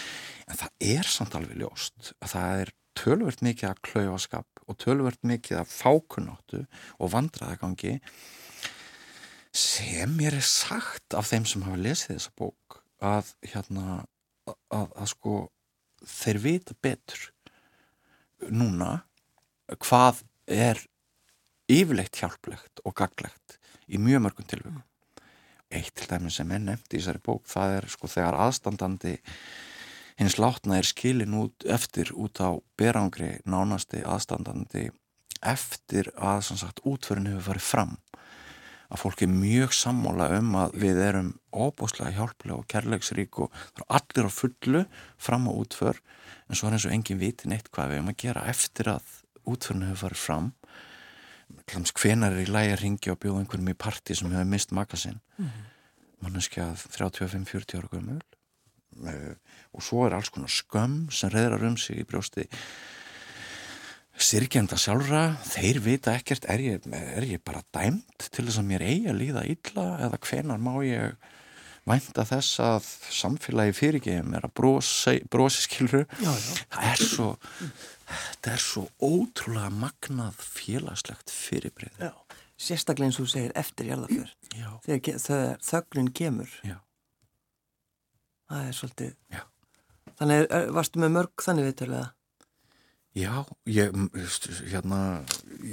en 0.48 0.62
það 0.62 0.90
er 0.94 1.12
samt 1.16 1.40
alveg 1.40 1.62
ljóst 1.64 2.12
að 2.18 2.34
það 2.36 2.62
er 2.62 2.74
tölvört 2.98 3.44
mikið 3.46 3.70
að 3.70 3.82
klaufaskap 3.86 4.64
og 4.68 4.78
tölvört 4.82 5.24
mikið 5.28 5.62
að 5.62 5.72
fákunáttu 5.72 6.64
og 6.98 7.12
vandraðagangi 7.14 7.98
sem 9.58 10.14
mér 10.18 10.38
er 10.38 10.46
sagt 10.46 11.16
af 11.18 11.30
þeim 11.32 11.46
sem 11.50 11.66
hafa 11.66 11.80
lesið 11.82 12.16
þessa 12.16 12.34
bók 12.38 12.80
að 13.04 13.32
hérna 13.46 13.86
að, 14.48 14.58
að, 14.74 14.88
að 14.98 15.10
sko 15.14 15.36
þeir 16.08 16.42
vita 16.44 16.78
betur 16.84 17.28
núna 18.54 18.92
hvað 19.82 20.24
er 20.46 20.82
yfirleitt 21.72 22.20
hjálplegt 22.22 22.84
og 22.86 22.96
gaglegt 22.98 23.58
í 23.88 24.00
mjög 24.02 24.28
mörgum 24.28 24.48
tilvægum 24.48 24.84
eitt 25.72 25.96
til 26.00 26.08
dæmi 26.08 26.32
sem 26.32 26.52
er 26.56 26.64
nefnt 26.64 26.94
í 26.94 27.00
þessari 27.00 27.24
bók 27.24 27.48
það 27.52 27.74
er 27.80 27.90
sko 27.92 28.10
þegar 28.12 28.38
aðstandandi 28.46 29.18
hins 30.18 30.38
látna 30.40 30.80
er 30.80 30.88
skilin 30.88 31.36
út 31.38 31.66
eftir 31.68 32.14
út 32.16 32.40
á 32.40 32.56
berangri 32.80 33.36
nánasti 33.46 34.02
aðstandandi 34.06 34.88
eftir 35.46 36.10
að 36.18 36.42
sagt, 36.48 36.82
útförin 36.86 37.28
hefur 37.30 37.52
farið 37.52 37.66
fram. 37.68 37.96
Að 38.88 39.02
fólk 39.04 39.22
er 39.26 39.32
mjög 39.32 39.74
sammála 39.76 40.30
um 40.38 40.54
að 40.56 40.78
við 40.80 41.02
erum 41.04 41.32
óbúslega 41.52 42.16
hjálplega 42.16 42.56
og 42.56 42.68
kærleiksrík 42.72 43.40
og 43.44 43.52
það 43.76 43.84
er 43.84 43.90
allir 44.00 44.30
á 44.32 44.32
fullu 44.32 44.84
fram 45.20 45.50
á 45.52 45.52
útför 45.52 46.00
en 46.48 46.56
svo 46.56 46.70
er 46.70 46.78
eins 46.78 46.88
og 46.88 46.96
engin 46.96 47.20
viti 47.20 47.52
neitt 47.52 47.68
hvað 47.70 47.92
við 47.92 48.00
erum 48.00 48.14
að 48.14 48.22
gera 48.24 48.46
eftir 48.48 48.92
að 48.96 49.12
útförin 49.44 49.90
hefur 49.90 50.08
farið 50.08 50.24
fram 50.24 50.48
hvenar 51.68 52.34
er 52.36 52.44
í 52.44 52.50
lægi 52.50 52.74
að 52.76 52.82
ringja 52.82 53.14
og 53.14 53.22
bjóða 53.24 53.44
einhverjum 53.44 53.72
í 53.72 53.78
parti 53.78 54.16
sem 54.16 54.32
hefur 54.32 54.52
mist 54.52 54.72
makasinn 54.72 55.20
mm 55.38 55.46
-hmm. 55.46 55.70
manneskja 56.26 56.74
35-40 56.76 57.78
ára 57.78 57.90
gömul 57.92 58.22
uh, 59.04 59.36
og 59.74 59.84
svo 59.84 60.06
er 60.06 60.14
alls 60.14 60.30
konar 60.30 60.50
skömm 60.50 61.10
sem 61.12 61.30
reyðrar 61.30 61.68
um 61.68 61.78
sig 61.78 62.00
í 62.00 62.06
brjósti 62.06 62.48
sirkjenda 64.18 64.78
sjálfra 64.78 65.38
þeir 65.46 65.80
vita 65.86 66.14
ekkert, 66.18 66.46
er 66.50 66.60
ég, 66.60 66.86
er 66.90 67.24
ég 67.24 67.44
bara 67.46 67.62
dæmt 67.76 68.30
til 68.32 68.46
þess 68.48 68.62
að 68.62 68.70
mér 68.72 68.82
eigi 68.82 69.10
að 69.12 69.20
líða 69.22 69.44
illa 69.46 69.86
eða 70.08 70.18
hvenar 70.26 70.58
má 70.58 70.74
ég 70.86 71.14
vænta 71.88 72.26
þess 72.28 72.60
að 72.64 72.88
samfélagi 73.14 73.76
fyrirgeðum 73.78 74.34
er 74.36 74.48
að 74.48 74.56
brosi, 74.60 75.22
brosi 75.32 75.64
skilru 75.68 76.04
já, 76.20 76.32
já. 76.34 76.66
það 76.74 76.90
er 76.92 77.04
svo 77.04 77.30
þetta 78.08 78.54
er 78.54 78.64
svo 78.64 78.88
ótrúlega 79.04 79.72
magnað 79.74 80.40
félagslegt 80.40 81.34
fyrirbreyð 81.34 82.02
Já, 82.08 82.14
sérstaklega 82.56 83.12
eins 83.12 83.20
og 83.20 83.28
þú 83.28 83.34
segir 83.36 83.56
eftir 83.60 83.92
jarðafjör 83.92 84.34
þegar, 84.88 85.62
þögnin 85.68 86.12
kemur. 86.16 86.52
Já. 86.66 86.80
Það 88.48 88.68
er 88.68 88.78
svolítið 88.80 89.16
Já. 89.36 89.44
Þannig 90.18 90.54
varstu 90.74 91.02
með 91.02 91.14
mörg 91.14 91.44
þannig 91.46 91.68
viðtöluða? 91.68 92.06
Já, 93.18 93.46
ég 93.66 93.94
hérna, 94.70 95.00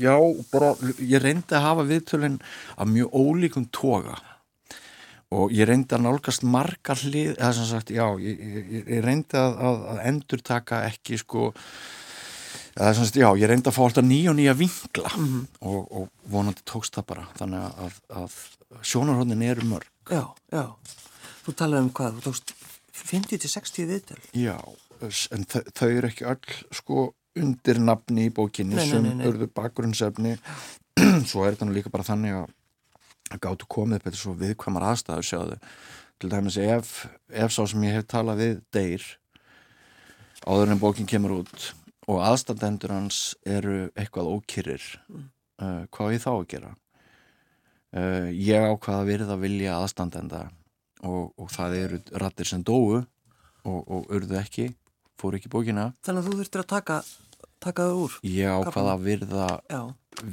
já, 0.01 0.15
bara 0.49 0.71
ég 0.97 1.21
reyndi 1.21 1.57
að 1.57 1.67
hafa 1.67 1.85
viðtölun 1.89 2.39
af 2.77 2.89
mjög 2.89 3.17
ólíkum 3.21 3.67
toga. 3.69 4.17
Og 5.35 5.53
ég 5.53 5.69
reyndi 5.69 5.97
að 5.97 6.07
nálgast 6.07 6.45
margar 6.47 7.01
hlið, 7.03 7.35
eða 7.35 7.51
sem 7.59 7.69
sagt, 7.69 7.93
já, 7.93 8.07
ég, 8.23 8.41
ég, 8.41 8.89
ég 8.95 9.05
reyndi 9.05 9.37
að, 9.41 9.59
að, 9.69 9.85
að 9.93 10.01
endur 10.09 10.45
taka 10.47 10.81
ekki 10.89 11.21
sko 11.21 11.51
Sagt, 12.75 13.15
já, 13.15 13.29
ég 13.39 13.47
reyndi 13.47 13.71
að 13.71 13.77
fá 13.77 13.83
alltaf 13.85 14.03
nýja 14.03 14.33
og 14.33 14.39
nýja 14.39 14.55
vingla 14.59 15.11
mm 15.15 15.27
-hmm. 15.27 15.43
og, 15.61 15.93
og 15.93 16.09
vonandi 16.27 16.63
tókst 16.67 16.97
það 16.97 17.07
bara 17.07 17.27
þannig 17.39 17.61
að, 17.61 17.99
að 18.11 18.33
sjónarhóndin 18.83 19.43
eru 19.43 19.67
mörg. 19.69 19.91
Já, 20.11 20.35
já, 20.51 20.75
þú 21.47 21.55
talaði 21.55 21.83
um 21.83 21.91
hvað 21.91 22.17
þú 22.17 22.25
tókst 22.25 22.55
50-60 22.93 23.87
viðtöl. 23.87 24.19
Já, 24.35 24.59
en 25.31 25.45
þau 25.47 25.89
eru 25.89 26.09
ekki 26.09 26.27
öll 26.27 26.59
sko 26.73 27.15
undir 27.37 27.79
nafni 27.79 28.27
í 28.27 28.35
bókinni 28.35 28.75
nei, 28.75 28.89
sem 28.89 29.03
nei, 29.03 29.15
nei, 29.15 29.27
örðu 29.27 29.47
bakgrunnsefni. 29.55 30.39
Svo 31.31 31.45
er 31.45 31.55
þetta 31.55 31.67
nú 31.67 31.75
líka 31.75 31.91
bara 31.91 32.07
þannig 32.07 32.35
að, 32.43 32.51
gáttu 33.39 33.67
komið 33.71 34.03
betur 34.05 34.19
svo 34.19 34.35
viðkvæmar 34.39 34.83
aðstæður 34.91 35.27
sjáðu. 35.27 35.57
Til 36.19 36.31
dæmis 36.31 36.57
ef, 36.57 37.07
ef 37.31 37.51
sá 37.51 37.67
sem 37.67 37.83
ég 37.83 37.99
hef 37.99 38.07
talað 38.07 38.43
við 38.43 38.61
deyr 38.75 39.07
áður 40.47 40.75
en 40.75 40.83
bókin 40.83 41.09
kemur 41.09 41.41
út 41.41 41.73
og 42.11 42.21
aðstandendur 42.25 42.93
hans 42.95 43.21
eru 43.47 43.89
eitthvað 43.95 44.31
ókýrir 44.37 44.85
mm. 45.09 45.27
uh, 45.63 45.83
hvað 45.95 46.17
er 46.17 46.25
þá 46.25 46.31
að 46.35 46.47
gera? 46.53 46.73
Uh, 47.95 48.29
ég 48.35 48.65
ákvaða 48.67 49.03
að 49.03 49.11
verða 49.13 49.37
að 49.37 49.45
vilja 49.45 49.77
aðstandenda 49.79 50.47
og, 51.05 51.35
og 51.39 51.53
það 51.55 51.77
eru 51.81 52.01
rattir 52.21 52.51
sem 52.51 52.65
dóu 52.67 52.99
og, 52.99 53.79
og 53.81 54.09
urðu 54.13 54.41
ekki 54.41 54.73
fór 55.21 55.39
ekki 55.39 55.53
bókina. 55.53 55.93
Þannig 56.05 56.25
að 56.25 56.27
þú 56.29 56.39
þurftir 56.41 56.65
að 56.65 56.71
taka, 56.73 56.99
taka 57.63 57.87
það 57.87 58.03
úr 58.03 58.19
Ég 58.29 58.59
ákvaða 58.59 58.97
að 58.97 59.07
verða 59.07 59.49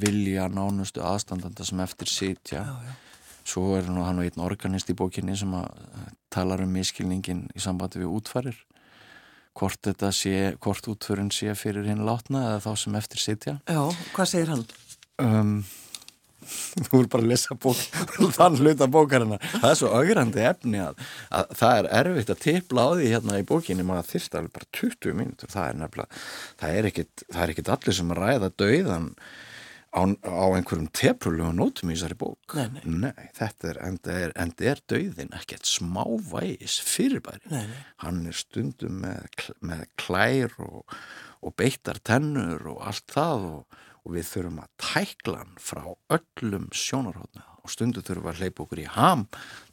vilja 0.02 0.48
nánustu 0.52 1.04
aðstandenda 1.06 1.66
sem 1.66 1.80
eftir 1.84 2.10
sitja. 2.10 2.64
Já, 2.66 2.90
já. 2.90 2.92
svo 3.48 3.72
er 3.78 3.88
nú 3.90 4.04
hann 4.06 4.20
og 4.22 4.28
einn 4.28 4.44
organist 4.44 4.90
í 4.92 4.98
bókinni 4.98 5.38
sem 5.38 5.54
talar 6.32 6.62
um 6.66 6.74
miskilningin 6.74 7.46
í 7.54 7.62
sambandi 7.62 8.02
við 8.02 8.12
útfarir 8.18 8.60
hvort 9.58 9.80
þetta 9.84 10.10
sé, 10.16 10.34
hvort 10.62 10.88
útförun 10.88 11.30
sé 11.34 11.54
fyrir 11.58 11.86
hinn 11.88 12.06
látna 12.06 12.46
eða 12.50 12.64
þá 12.64 12.72
sem 12.84 12.98
eftir 12.98 13.22
sitja. 13.22 13.54
Já, 13.68 13.82
hvað 14.16 14.30
segir 14.30 14.52
hann? 14.52 14.64
Um, 15.22 15.54
þú 16.86 16.88
voru 16.90 17.10
bara 17.12 17.24
að 17.24 17.30
lesa 17.32 17.56
bók, 17.60 17.82
þann 18.36 18.58
hluta 18.60 18.88
bókarina. 18.90 19.38
Það 19.54 19.68
er 19.70 19.78
svo 19.80 19.92
augrandi 19.92 20.44
efni 20.48 20.82
að, 20.82 21.06
að 21.38 21.54
það 21.60 21.78
er 21.78 21.90
erfitt 22.00 22.34
að 22.34 22.42
tipla 22.46 22.88
á 22.88 22.90
því 22.96 23.12
hérna 23.12 23.38
í 23.38 23.46
bókinni, 23.48 23.86
maður 23.86 24.10
þyrst 24.14 24.36
alveg 24.38 24.56
bara 24.58 24.70
20 24.80 25.16
mínutur, 25.20 25.52
það 25.52 25.68
er 25.68 25.80
nefnilega, 25.82 26.22
það 26.62 26.76
er 26.80 26.90
ekkit, 26.92 27.26
það 27.28 27.42
er 27.44 27.54
ekkit 27.54 27.72
allir 27.76 27.98
sem 27.98 28.14
ræða 28.18 28.52
dauðan 28.62 29.08
á, 29.92 30.02
á 30.08 30.46
einhverjum 30.56 30.88
teprulega 30.96 31.52
nótum 31.56 31.92
í 31.92 31.96
þessari 31.96 32.16
bók. 32.18 32.56
Nei, 32.56 32.80
nei. 32.80 33.12
nei, 33.12 33.28
þetta 33.36 33.70
er 33.72 33.80
enda 33.86 34.16
er, 34.24 34.34
enda 34.40 34.68
er 34.72 34.82
dauðin 34.90 35.36
ekkert 35.36 35.68
smávægis 35.68 36.78
fyrirbæri. 36.88 37.44
Nei, 37.52 37.64
hann 38.04 38.24
er 38.28 38.36
stundum 38.36 39.02
með, 39.04 39.46
með 39.60 39.86
klær 40.00 40.56
og, 40.64 40.98
og 41.44 41.56
beittar 41.60 42.00
tennur 42.04 42.64
og 42.72 42.84
allt 42.88 43.08
það 43.12 43.48
og, 43.52 43.80
og 44.02 44.16
við 44.16 44.28
þurfum 44.32 44.60
að 44.64 44.70
tækla 44.88 45.40
hann 45.44 45.56
frá 45.62 45.84
öllum 46.16 46.68
sjónarhóttna 46.74 47.48
og 47.62 47.70
stundu 47.70 48.02
þurfum 48.02 48.30
að 48.32 48.42
hleypa 48.42 48.64
okkur 48.64 48.82
í 48.82 48.90
ham 48.96 49.28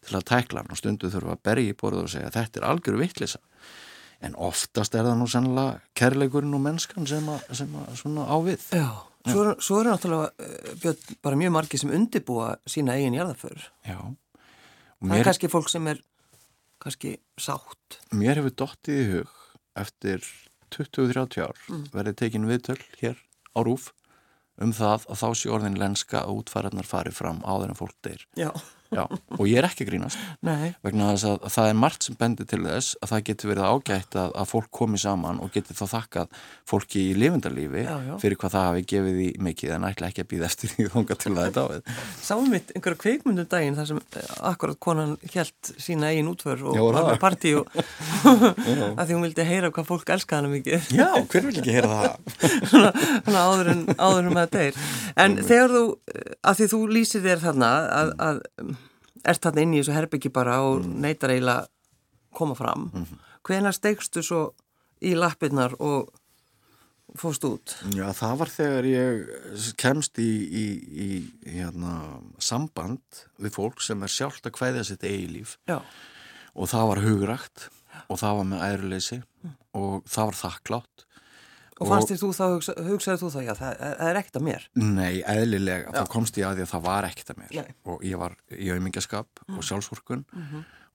til 0.05 0.17
að 0.19 0.27
tækla 0.29 0.61
hann 0.61 0.73
og 0.75 0.81
stundu 0.81 1.09
þurfum 1.09 1.33
að 1.33 1.45
berja 1.47 1.73
í 1.73 1.77
borðu 1.79 2.05
og 2.05 2.11
segja 2.13 2.33
þetta 2.35 2.61
er 2.61 2.67
algjöru 2.69 3.01
vittlisa 3.01 3.41
en 4.21 4.35
oftast 4.35 4.93
er 4.99 5.07
það 5.07 5.21
nú 5.21 5.29
sannlega 5.31 5.79
kærleikurinn 5.97 6.53
og 6.53 6.61
mennskan 6.61 7.07
sem 7.09 7.25
að, 7.31 7.45
sem 7.57 7.77
að 7.81 7.93
svona 8.03 8.27
ávið 8.29 8.67
Já 8.75 9.08
Svo, 9.27 9.43
svo 9.59 9.81
eru 9.81 9.91
náttúrulega 9.91 10.29
eh, 10.39 10.75
björn, 10.79 11.17
bara 11.25 11.39
mjög 11.39 11.51
margi 11.57 11.79
sem 11.81 11.91
undibúa 11.91 12.53
sína 12.69 12.95
eigin 12.95 13.17
jarðaför. 13.17 13.65
Það 13.83 15.15
er 15.17 15.27
kannski 15.27 15.49
fólk 15.51 15.71
sem 15.71 15.89
er 15.91 15.99
kannski 16.79 17.17
sátt. 17.39 17.99
Mér 18.15 18.39
hefur 18.39 18.55
dottið 18.63 19.01
í 19.01 19.07
hug 19.13 19.33
eftir 19.79 20.23
20-30 20.75 21.43
ár 21.43 21.59
mm. 21.67 21.85
verið 21.95 22.19
tekin 22.21 22.47
viðtöl 22.47 22.79
hér 23.01 23.19
á 23.55 23.59
Rúf 23.65 23.91
um 24.59 24.71
það 24.75 25.07
að 25.07 25.21
þá 25.21 25.27
sé 25.39 25.51
orðin 25.51 25.79
lenska 25.79 26.23
að 26.23 26.41
útfæraðnar 26.41 26.87
fari 26.87 27.13
fram 27.15 27.39
áður 27.47 27.73
en 27.73 27.79
fólk 27.79 27.95
deyr. 28.05 28.25
Já. 28.39 28.51
Já, 28.89 29.03
og 29.05 29.45
ég 29.45 29.59
er 29.61 29.67
ekki 29.67 29.85
grínast. 29.85 30.17
Nei. 30.41 30.71
vegna 30.81 31.11
þess 31.13 31.25
að, 31.29 31.35
að 31.45 31.51
það 31.53 31.67
er 31.69 31.75
margt 31.77 32.05
sem 32.07 32.15
bendir 32.17 32.47
til 32.49 32.61
þess 32.63 32.95
að 32.97 33.11
það 33.11 33.21
getur 33.27 33.51
verið 33.51 33.65
ágætt 33.69 34.15
að, 34.17 34.29
að 34.41 34.47
fólk 34.49 34.69
komi 34.79 34.97
saman 35.01 35.41
og 35.43 35.51
getur 35.53 35.77
þá 35.77 35.85
þakkað 35.91 36.27
fólki 36.71 36.99
í 37.11 37.13
lifundarlífi 37.21 37.83
fyrir 38.23 38.37
hvað 38.41 38.55
það 38.55 38.67
hafi 38.69 38.81
gefið 38.89 39.17
í 39.21 39.29
mikið. 39.45 39.69
En 39.75 39.85
ætla 39.89 40.09
ekki 40.09 40.23
að 40.25 40.31
býða 40.33 40.49
eftir 40.49 40.73
því 40.73 40.87
þonga 40.95 41.19
til 41.21 41.33
að 41.35 41.43
þetta 41.45 41.61
ávið 41.67 41.81
Sáum 42.29 42.49
við 42.49 42.73
einhverja 42.73 43.01
kveikmundum 43.03 43.49
daginn 43.53 43.77
þar 43.77 43.87
sem 43.91 44.01
eh, 44.01 44.33
akkurat 44.49 44.81
konan 44.81 45.13
helt 45.35 45.71
sína 45.77 46.09
eigin 46.09 46.31
útför 46.33 46.65
og 46.71 46.81
var 46.89 47.03
með 47.11 47.21
partí 47.21 47.53
og 47.59 47.69
að 47.75 49.05
því 49.05 49.13
hún 49.13 49.25
vildi 49.27 49.49
heyra 49.51 49.69
hvað 49.75 49.89
fólk 49.91 50.07
elskaði 50.17 50.39
hana 50.41 50.53
mikið. 50.55 50.79
Já, 50.97 51.09
hver 51.29 51.43
vil 51.45 51.57
ekki 51.61 51.77
heyra 51.77 51.89
það? 51.93 52.13
Svona 52.73 53.45
áður 53.45 53.67
en, 53.75 53.81
áður 54.01 54.23
en 54.29 54.37
ert 59.23 59.43
þarna 59.43 59.65
inn 59.65 59.75
í 59.75 59.81
þessu 59.81 59.95
herbyggi 59.95 60.31
bara 60.33 60.61
og 60.65 60.83
mm. 60.83 60.95
neytar 61.03 61.33
eiginlega 61.33 61.67
koma 62.35 62.55
fram 62.55 62.89
mm 62.93 63.03
-hmm. 63.05 63.19
hvena 63.43 63.71
stegstu 63.71 64.23
svo 64.23 64.53
í 65.01 65.15
lappirnar 65.15 65.75
og 65.79 66.09
fóst 67.17 67.43
út? 67.47 67.73
Já, 67.95 68.11
það 68.13 68.37
var 68.37 68.49
þegar 68.53 68.85
ég 68.85 69.73
kemst 69.77 70.19
í, 70.19 70.29
í, 70.45 70.67
í 70.91 71.09
hérna, 71.57 72.21
samband 72.37 73.01
við 73.37 73.55
fólk 73.55 73.81
sem 73.81 74.03
er 74.03 74.13
sjálft 74.13 74.45
að 74.45 74.59
hvæðja 74.59 74.83
sitt 74.83 75.03
eigi 75.03 75.27
líf 75.27 75.57
Já. 75.69 75.81
og 76.53 76.69
það 76.69 76.87
var 76.91 77.03
hugrækt 77.07 77.69
og 78.07 78.19
það 78.19 78.37
var 78.37 78.49
með 78.51 78.65
æruleysi 78.69 79.21
og 79.73 80.03
það 80.09 80.25
var 80.25 80.39
þakklátt 80.43 81.05
Og 81.79 81.87
fannst 81.87 82.11
þér 82.11 82.19
þú 82.19 82.29
þá, 82.35 82.43
hugsa, 82.53 82.75
hugsaði 82.89 83.21
þú 83.21 83.31
þá, 83.33 83.39
já, 83.45 83.53
það 83.59 83.81
er, 83.87 83.97
er 84.09 84.19
ekkert 84.19 84.39
að 84.39 84.45
mér. 84.49 84.67
Nei, 84.83 85.21
eðlilega, 85.33 85.93
þá 85.95 86.13
komst 86.13 86.39
ég 86.39 86.47
að 86.49 86.59
því 86.59 86.65
að 86.65 86.71
það 86.73 86.85
var 86.89 87.07
ekkert 87.09 87.33
að 87.33 87.41
mér. 87.41 87.57
Nei. 87.59 87.75
og 87.87 88.05
ég 88.07 88.21
var 88.21 88.35
í 88.51 88.71
auðmingjaskap 88.73 89.43
og 89.55 89.65
sjálfsvorkun 89.69 90.25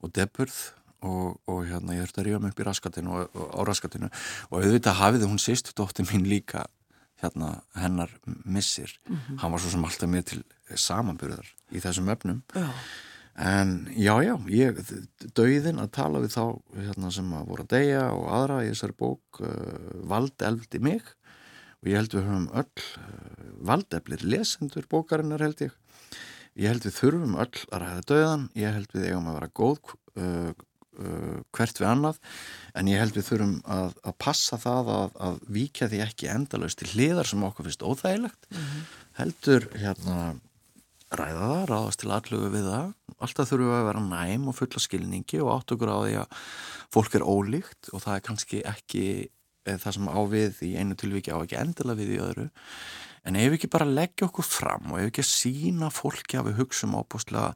og 0.05 0.15
deburð 0.15 0.61
og, 1.05 1.41
og 1.51 1.65
hérna 1.69 1.97
ég 1.97 2.05
þurfti 2.07 2.23
að 2.23 2.29
rífa 2.29 2.43
mig 2.43 2.55
upp 2.55 2.61
í 2.63 2.69
raskatinu 2.69 3.17
og, 3.19 3.39
og 3.39 3.51
á 3.57 3.61
raskatinu. 3.69 4.11
Og 4.51 4.59
auðvitað 4.61 5.01
hafiði 5.01 5.31
hún 5.31 5.43
sýstu 5.43 5.75
dóttir 5.77 6.09
mín 6.11 6.29
líka 6.29 6.67
hérna 7.23 7.55
hennar 7.79 8.13
missir. 8.45 8.93
Hann 9.41 9.53
var 9.53 9.63
svo 9.63 9.73
sem 9.73 9.85
alltaf 9.89 10.11
með 10.11 10.29
til 10.33 10.43
samanburðar 10.81 11.49
í 11.73 11.81
þessum 11.83 12.09
öfnum 12.13 12.41
Já. 12.57 12.69
En 13.35 13.75
já 13.99 14.15
já 14.23 14.35
ég, 14.53 14.81
dauðin 15.35 15.83
að 15.83 15.93
tala 15.97 16.23
við 16.23 16.35
þá 16.37 16.45
hérna, 16.79 17.11
sem 17.15 17.33
að 17.35 17.49
voru 17.51 17.65
að 17.67 17.73
deyja 17.75 18.03
og 18.15 18.27
aðra 18.37 18.59
í 18.65 18.71
þessari 18.73 18.99
bók 18.99 19.41
uh, 19.43 20.03
vald 20.11 20.45
eldi 20.47 20.81
mig. 20.83 21.03
Og 21.83 21.91
ég 21.91 21.99
held 21.99 22.15
við 22.15 22.29
höfum 22.29 22.47
öll 22.55 22.85
uh, 23.01 23.49
valdeflir 23.71 24.23
lesendur 24.25 24.87
bókarinnar 24.91 25.43
held 25.43 25.67
ég. 25.67 25.75
Ég 26.55 26.71
held 26.71 26.87
við 26.87 26.95
þurfum 27.01 27.35
öll 27.43 27.65
að 27.75 27.83
ræða 27.83 28.07
dauðan 28.13 28.47
ég 28.55 28.79
held 28.79 28.95
við 28.95 29.09
eigum 29.09 29.29
að 29.31 29.39
vera 29.41 29.51
góð 29.59 29.81
uh, 29.91 30.55
uh, 30.55 31.37
hvert 31.57 31.83
við 31.83 31.91
annað. 31.91 32.23
En 32.79 32.91
ég 32.93 33.03
held 33.03 33.19
við 33.19 33.29
þurfum 33.33 33.55
að, 33.67 33.99
að 34.07 34.19
passa 34.23 34.61
það 34.63 34.95
að, 34.95 35.21
að 35.29 35.45
víkja 35.59 35.91
því 35.91 36.03
ekki 36.07 36.31
endalaust 36.31 36.79
til 36.81 36.93
hliðar 36.95 37.31
sem 37.31 37.47
okkur 37.51 37.67
finnst 37.67 37.87
óþægilegt. 37.87 38.51
Heldur 39.19 39.67
hérna 39.75 40.35
ræða 41.21 41.47
það, 41.51 41.63
ráðast 41.71 42.01
til 42.03 42.13
allugu 42.15 42.51
við 42.53 42.69
það. 42.71 42.91
Alltaf 43.25 43.51
þurfum 43.51 43.71
við 43.71 43.79
að 43.79 43.89
vera 43.89 44.05
næm 44.09 44.51
og 44.51 44.59
fulla 44.59 44.83
skilningi 44.83 45.41
og 45.45 45.53
átt 45.55 45.75
okkur 45.77 45.93
á 45.95 45.99
því 46.01 46.19
að 46.23 46.43
fólk 46.97 47.17
er 47.19 47.27
ólíkt 47.29 47.91
og 47.93 48.05
það 48.05 48.19
er 48.19 48.27
kannski 48.29 48.63
ekki 48.71 49.07
eh, 49.23 49.79
það 49.79 49.97
sem 49.99 50.11
á 50.11 50.21
við 50.35 50.63
í 50.67 50.75
einu 50.81 50.99
tilviki 50.99 51.35
á 51.35 51.39
ekki 51.39 51.61
endilega 51.61 52.01
við 52.01 52.15
í 52.17 52.23
öðru 52.25 52.49
en 53.25 53.39
ef 53.41 53.49
við 53.49 53.57
ekki 53.59 53.71
bara 53.73 53.89
leggja 53.89 54.29
okkur 54.29 54.47
fram 54.47 54.91
og 54.93 54.99
ef 54.99 55.07
við 55.07 55.11
ekki 55.13 55.27
sína 55.29 55.91
fólki 55.95 56.39
að 56.39 56.51
við 56.51 56.59
hugsaum 56.61 56.97
ábústlega 56.99 57.53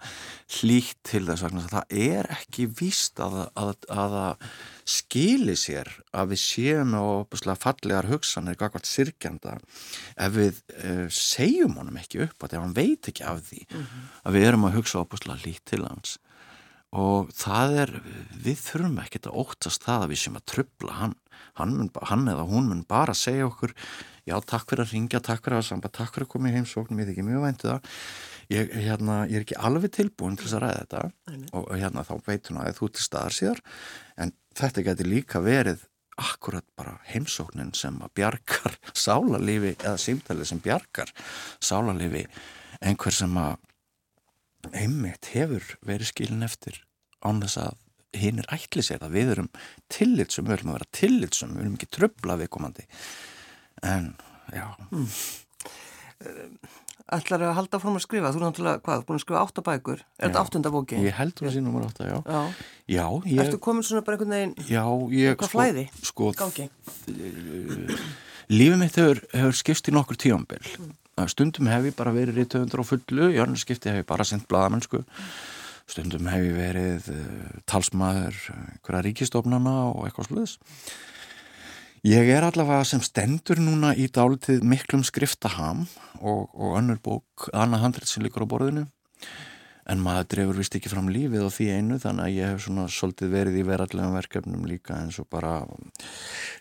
hlýtt 0.59 1.00
til 1.11 1.24
þess 1.28 1.44
vegna 1.44 1.64
það 1.68 1.96
er 2.09 2.31
ekki 2.38 2.68
víst 2.81 3.20
að 3.22 3.38
að 3.59 3.74
það 3.88 4.46
skili 4.88 5.57
sér 5.61 5.90
að 6.16 6.33
við 6.33 6.42
séum 6.44 6.94
á 6.96 7.04
ábústlega 7.20 7.62
fallegar 7.64 8.09
hugsanir 8.09 8.57
gagvart 8.61 8.88
sirkjanda 8.88 9.59
ef 10.16 10.33
við 10.38 10.62
uh, 10.78 11.04
segjum 11.12 11.76
honum 11.81 12.00
ekki 12.00 12.24
upp 12.24 12.46
að 12.46 12.57
ef 12.57 12.64
hann 12.64 12.78
veit 12.78 13.12
ekki 13.12 13.28
af 13.28 13.44
því 13.50 13.66
að 14.24 14.38
við 14.38 14.48
erum 14.48 14.66
að 14.68 14.81
hugsa 14.81 15.04
ábústlega 15.04 15.44
hlýtt 15.44 15.66
til 15.68 15.85
hans. 15.85 16.16
Og 16.96 17.28
það 17.37 17.74
er, 17.83 17.90
við 18.33 18.61
þurfum 18.64 19.00
ekkert 19.02 19.26
að 19.28 19.40
óttast 19.42 19.83
það 19.85 20.04
að 20.04 20.12
við 20.14 20.20
sem 20.22 20.38
að 20.38 20.46
trubla 20.48 20.94
hann. 21.02 21.16
Hann, 21.59 21.74
mun, 21.76 21.90
hann 22.09 22.31
eða 22.33 22.46
hún 22.48 22.70
mun 22.70 22.85
bara 22.88 23.12
segja 23.18 23.48
okkur 23.48 23.74
já 24.29 24.37
takk 24.45 24.71
fyrir 24.71 24.85
að 24.85 24.95
ringja, 24.95 25.21
takk 25.25 25.45
fyrir 25.45 25.59
að 25.59 25.69
samba 25.69 25.91
takk 25.93 26.14
fyrir 26.14 26.29
að 26.29 26.33
koma 26.35 26.51
í 26.51 26.57
heimsókn, 26.57 26.99
ég 27.01 27.07
er 27.09 27.12
ekki 27.14 27.27
mjög 27.27 27.45
væntu 27.47 27.71
það. 27.73 27.93
Ég, 28.49 28.73
hérna, 28.81 29.19
ég 29.29 29.41
er 29.41 29.45
ekki 29.45 29.59
alveg 29.69 29.93
tilbúin 29.93 30.38
til 30.38 30.47
þess 30.47 30.57
að 30.57 30.62
ræða 30.64 30.83
þetta 30.83 31.01
og, 31.53 31.62
og 31.62 31.73
hérna 31.77 32.05
þá 32.09 32.14
veit 32.25 32.49
hún 32.49 32.61
að 32.62 32.79
þú 32.79 32.88
til 32.97 33.05
staðar 33.05 33.37
síðar 33.37 33.61
en 34.25 34.33
þetta 34.57 34.85
getur 34.87 35.11
líka 35.11 35.43
verið 35.45 35.83
akkurat 36.19 36.64
bara 36.79 36.97
heimsóknin 37.11 37.75
sem 37.77 37.99
að 38.03 38.14
bjargar 38.19 38.79
sálarlifi 39.05 39.75
eða 39.77 39.99
símtalið 40.01 40.51
sem 40.51 40.62
bjargar 40.64 41.12
sálarlifi 41.61 42.25
einhver 42.81 43.14
sem 43.14 43.37
að 43.38 43.59
einmitt 44.75 45.31
hefur 45.35 45.64
verið 45.87 46.11
skilin 46.11 46.47
eftir 46.47 46.81
án 47.25 47.43
þess 47.45 47.61
að 47.62 47.77
hinn 48.19 48.41
er 48.41 48.49
ætli 48.55 48.83
sér 48.83 49.03
að 49.05 49.17
við 49.19 49.33
erum 49.35 49.49
tillitsum, 49.93 50.47
við 50.49 50.57
viljum 50.57 50.73
að 50.73 50.79
vera 50.79 50.93
tillitsum 50.97 51.53
við 51.53 51.61
viljum 51.61 51.77
ekki 51.77 51.91
tröfla 51.95 52.38
viðkomandi 52.41 52.87
en 53.87 54.12
já. 54.55 54.67
Mm. 54.91 55.09
Ætlar 57.09 57.41
að 57.47 57.55
halda 57.57 57.81
fórum 57.81 57.97
að 57.97 58.05
skrifa, 58.05 58.31
þú 58.35 58.41
er 58.41 58.45
náttúrulega, 58.45 58.83
hvað, 58.85 59.05
búin 59.09 59.17
að 59.17 59.25
skrifa 59.25 59.43
áttabækur, 59.47 60.03
er 60.19 60.27
þetta 60.27 60.43
áttunda 60.43 60.73
bóki? 60.75 60.99
Ég 61.07 61.17
held 61.17 61.35
þú 61.38 61.47
að 61.47 61.55
síðan 61.55 61.69
numar 61.71 61.87
átta, 61.88 62.09
já. 62.11 62.19
Já, 62.27 62.64
Já, 62.88 63.05
ég 63.31 63.43
ertu 63.47 63.61
komin 63.64 63.87
svona 63.87 64.05
bara 64.05 64.19
einhvern 64.19 64.35
veginn 64.37 64.55
Já, 64.69 64.85
ég 65.17 65.38
Hvað 65.41 65.55
flæði? 65.55 65.85
Sko, 66.05 66.33
gangi? 66.37 66.69
lífið 68.49 68.81
mitt 68.83 68.97
hefur, 69.01 69.23
hefur 69.33 69.57
skipst 69.57 69.88
í 69.88 69.95
nokkur 69.97 70.21
tíambil 70.21 70.61
stundum 71.27 71.67
hef 71.67 71.88
ég 71.88 71.97
bara 71.99 72.14
verið 72.14 72.38
rítöfundur 72.38 72.85
á 72.85 72.87
fullu 72.87 73.31
í 73.33 73.41
annars 73.43 73.64
skipti 73.67 73.91
hef 73.91 74.03
ég 74.05 74.07
bara 74.09 74.27
sendt 74.29 74.47
blaðamennsku. 74.51 75.03
Stundum 75.88 76.29
hef 76.31 76.45
ég 76.45 76.55
verið 76.59 77.09
uh, 77.14 77.61
talsmaður 77.67 78.37
einhverja 78.55 79.05
ríkistofnana 79.09 79.77
og 79.88 80.07
eitthvað 80.07 80.29
sluðis 80.29 80.59
ég 82.09 82.31
er 82.33 82.47
allavega 82.47 82.87
sem 82.88 83.03
stendur 83.05 83.61
núna 83.61 83.90
í 83.92 84.07
dálitið 84.09 84.62
miklum 84.64 85.03
skriftaham 85.05 85.85
og, 86.23 86.49
og 86.57 86.79
önnur 86.79 87.01
bók 87.05 87.49
annað 87.53 87.85
handrið 87.85 88.11
sem 88.12 88.25
líkur 88.25 88.47
á 88.49 88.51
borðinu. 88.51 88.85
En 89.88 90.01
maður 90.05 90.29
drefur 90.33 90.59
vist 90.61 90.75
ekki 90.77 90.90
fram 90.92 91.09
lífið 91.12 91.47
á 91.49 91.51
því 91.53 91.66
einu 91.73 91.99
þannig 92.01 92.25
að 92.25 92.35
ég 92.37 92.51
hef 92.53 92.64
svona 92.64 92.87
svolítið 92.92 93.33
verið 93.33 93.61
í 93.61 93.66
verallegum 93.68 94.16
verkefnum 94.16 94.66
líka 94.68 94.99
eins 95.01 95.21
og 95.21 95.29
bara 95.33 95.53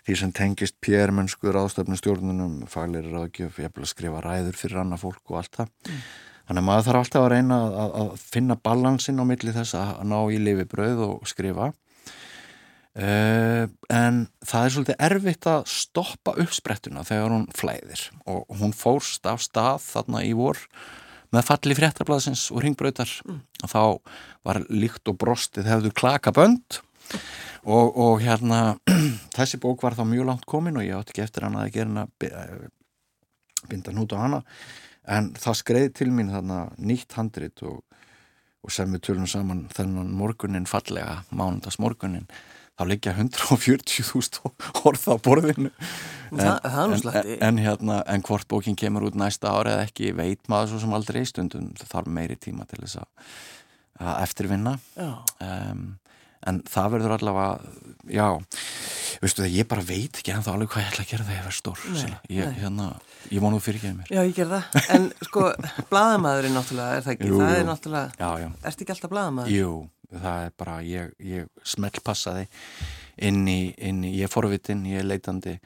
því 0.06 0.16
sem 0.20 0.32
tengist 0.36 0.78
pjærmennskur 0.84 1.60
ástöfnum 1.60 2.00
stjórnunum, 2.00 2.62
faglir 2.72 3.08
ráðgjöf 3.08 3.60
ég 3.60 3.68
hef 3.68 3.82
að 3.82 3.90
skrifa 3.92 4.24
ræður 4.24 4.56
fyrir 4.56 4.80
annað 4.84 5.04
fólk 5.04 5.32
og 5.32 5.42
allt 5.42 5.60
það. 5.60 5.74
Mm. 5.88 6.06
þannig 6.48 6.62
að 6.62 6.68
maður 6.70 6.88
þarf 6.88 7.02
alltaf 7.02 7.26
að 7.26 7.34
reyna 7.34 7.60
að, 7.66 7.98
að 8.00 8.14
finna 8.36 8.62
balansin 8.68 9.20
á 9.20 9.24
milli 9.28 9.56
þess 9.56 9.76
að 9.80 10.00
ná 10.08 10.18
í 10.32 10.40
lifi 10.40 10.68
brauð 10.72 11.04
og 11.08 11.28
skrifa 11.28 11.72
uh, 12.98 13.64
en 13.94 14.22
það 14.44 14.64
er 14.64 14.74
svolítið 14.74 15.02
erfitt 15.08 15.48
að 15.50 15.68
stoppa 15.72 16.34
uppsprettuna 16.42 17.04
þegar 17.06 17.34
hún 17.34 17.46
flæðir. 17.56 18.08
Og 18.30 18.48
hún 18.60 18.74
fórst 18.76 19.28
af 19.30 19.42
stað 19.44 19.84
þarna 19.86 20.24
í 20.26 20.34
vor 20.38 20.60
með 21.34 21.48
falli 21.50 21.76
fréttarblaðsins 21.76 22.46
og 22.54 22.62
ringbröytar 22.64 23.10
mm. 23.26 23.40
og 23.64 23.72
þá 23.72 23.82
var 24.48 24.62
líkt 24.72 25.10
og 25.10 25.18
brostið 25.20 25.68
hefðu 25.68 25.92
klaka 25.92 26.32
bönd 26.32 26.78
og, 27.68 27.92
og 27.92 28.22
hérna 28.24 28.78
þessi 29.36 29.60
bók 29.60 29.84
var 29.84 29.96
þá 29.98 30.06
mjög 30.08 30.30
langt 30.30 30.48
komin 30.48 30.80
og 30.80 30.86
ég 30.86 30.96
átti 30.96 31.12
ekki 31.12 31.26
eftir 31.26 31.48
hana 31.48 31.66
að 31.66 31.74
gera 31.76 31.90
hana 31.92 32.06
binda 33.68 33.92
nút 33.92 34.14
á 34.14 34.18
hana. 34.22 34.42
En 35.08 35.32
það 35.38 35.60
skreiði 35.62 35.92
til 36.00 36.10
mín 36.14 36.32
þarna 36.32 36.68
nýtt 36.78 37.16
handrit 37.16 37.62
og, 37.66 37.80
og 38.62 38.72
sem 38.72 38.92
við 38.92 39.04
tölum 39.08 39.28
saman 39.28 39.66
þennan 39.74 40.12
morgunin 40.14 40.68
fallega, 40.68 41.22
mánundas 41.32 41.80
morgunin 41.80 42.28
þá 42.78 42.82
leggja 42.86 43.14
140.000 43.16 44.50
orð 44.86 45.06
á 45.10 45.14
borðinu. 45.24 45.72
En, 46.28 46.42
það 46.44 46.94
en, 46.94 47.30
en, 47.48 47.60
hérna, 47.64 48.00
en 48.06 48.24
hvort 48.26 48.48
bókin 48.50 48.76
kemur 48.78 49.08
út 49.08 49.16
næsta 49.18 49.50
ári 49.50 49.74
eða 49.74 49.86
ekki 49.88 50.12
veit 50.16 50.50
maður 50.52 50.74
svo 50.74 50.82
sem 50.84 50.98
aldrei. 50.98 51.22
Í 51.24 51.30
stundum 51.30 51.70
það 51.78 51.94
þarf 51.94 52.12
meiri 52.18 52.36
tíma 52.38 52.68
til 52.68 52.82
þess 52.84 53.00
að, 53.00 53.32
að 54.04 54.20
eftirvinna. 54.26 54.76
Um, 54.98 55.88
en 56.46 56.60
það 56.68 56.92
verður 56.94 57.14
allavega 57.16 58.14
já, 58.14 58.26
veistu 59.22 59.42
það, 59.42 59.54
ég 59.56 59.68
bara 59.70 59.84
veit 59.88 60.20
ekki 60.20 60.34
en 60.34 60.44
þá 60.46 60.50
alveg 60.54 60.72
hvað 60.72 60.84
ég 60.84 60.92
ætla 60.92 61.04
að 61.04 61.12
gera 61.12 61.26
það 61.26 61.36
ég 61.36 61.46
verð 61.48 61.56
stór 61.58 61.84
nei, 61.94 62.12
ég, 62.36 62.52
hérna, 62.60 62.88
ég 63.34 63.42
vonu 63.42 63.60
fyrir 63.62 63.80
ekki 63.80 63.90
að 63.90 63.96
mér. 63.98 64.12
Já, 64.14 64.20
ég 64.22 64.34
ger 64.36 64.50
það, 64.52 64.80
en 64.94 65.08
sko 65.26 65.46
bladamæðurinn 65.90 66.58
náttúrulega, 66.58 66.98
er 66.98 67.06
það 67.06 67.14
ekki, 67.16 67.30
jú, 67.32 67.40
það 67.42 67.56
er 67.56 67.68
náttúrulega 67.68 68.22
já, 68.22 68.44
já. 68.44 68.48
erst 68.70 68.84
ekki 68.84 68.94
alltaf 68.94 69.14
bladamæður? 69.14 69.54
Jú, 69.56 69.72
það 70.12 70.46
er 70.46 70.54
bara, 70.60 70.78
ég, 70.86 71.12
ég 71.20 71.48
smellpassaði 71.66 72.46
inn 73.28 73.44
í, 73.50 73.60
inn 73.76 74.02
í 74.06 74.14
ég 74.16 74.28
er 74.28 74.32
forvitin, 74.32 74.86
ég 74.88 75.02
er 75.02 75.08
leitandi. 75.08 75.58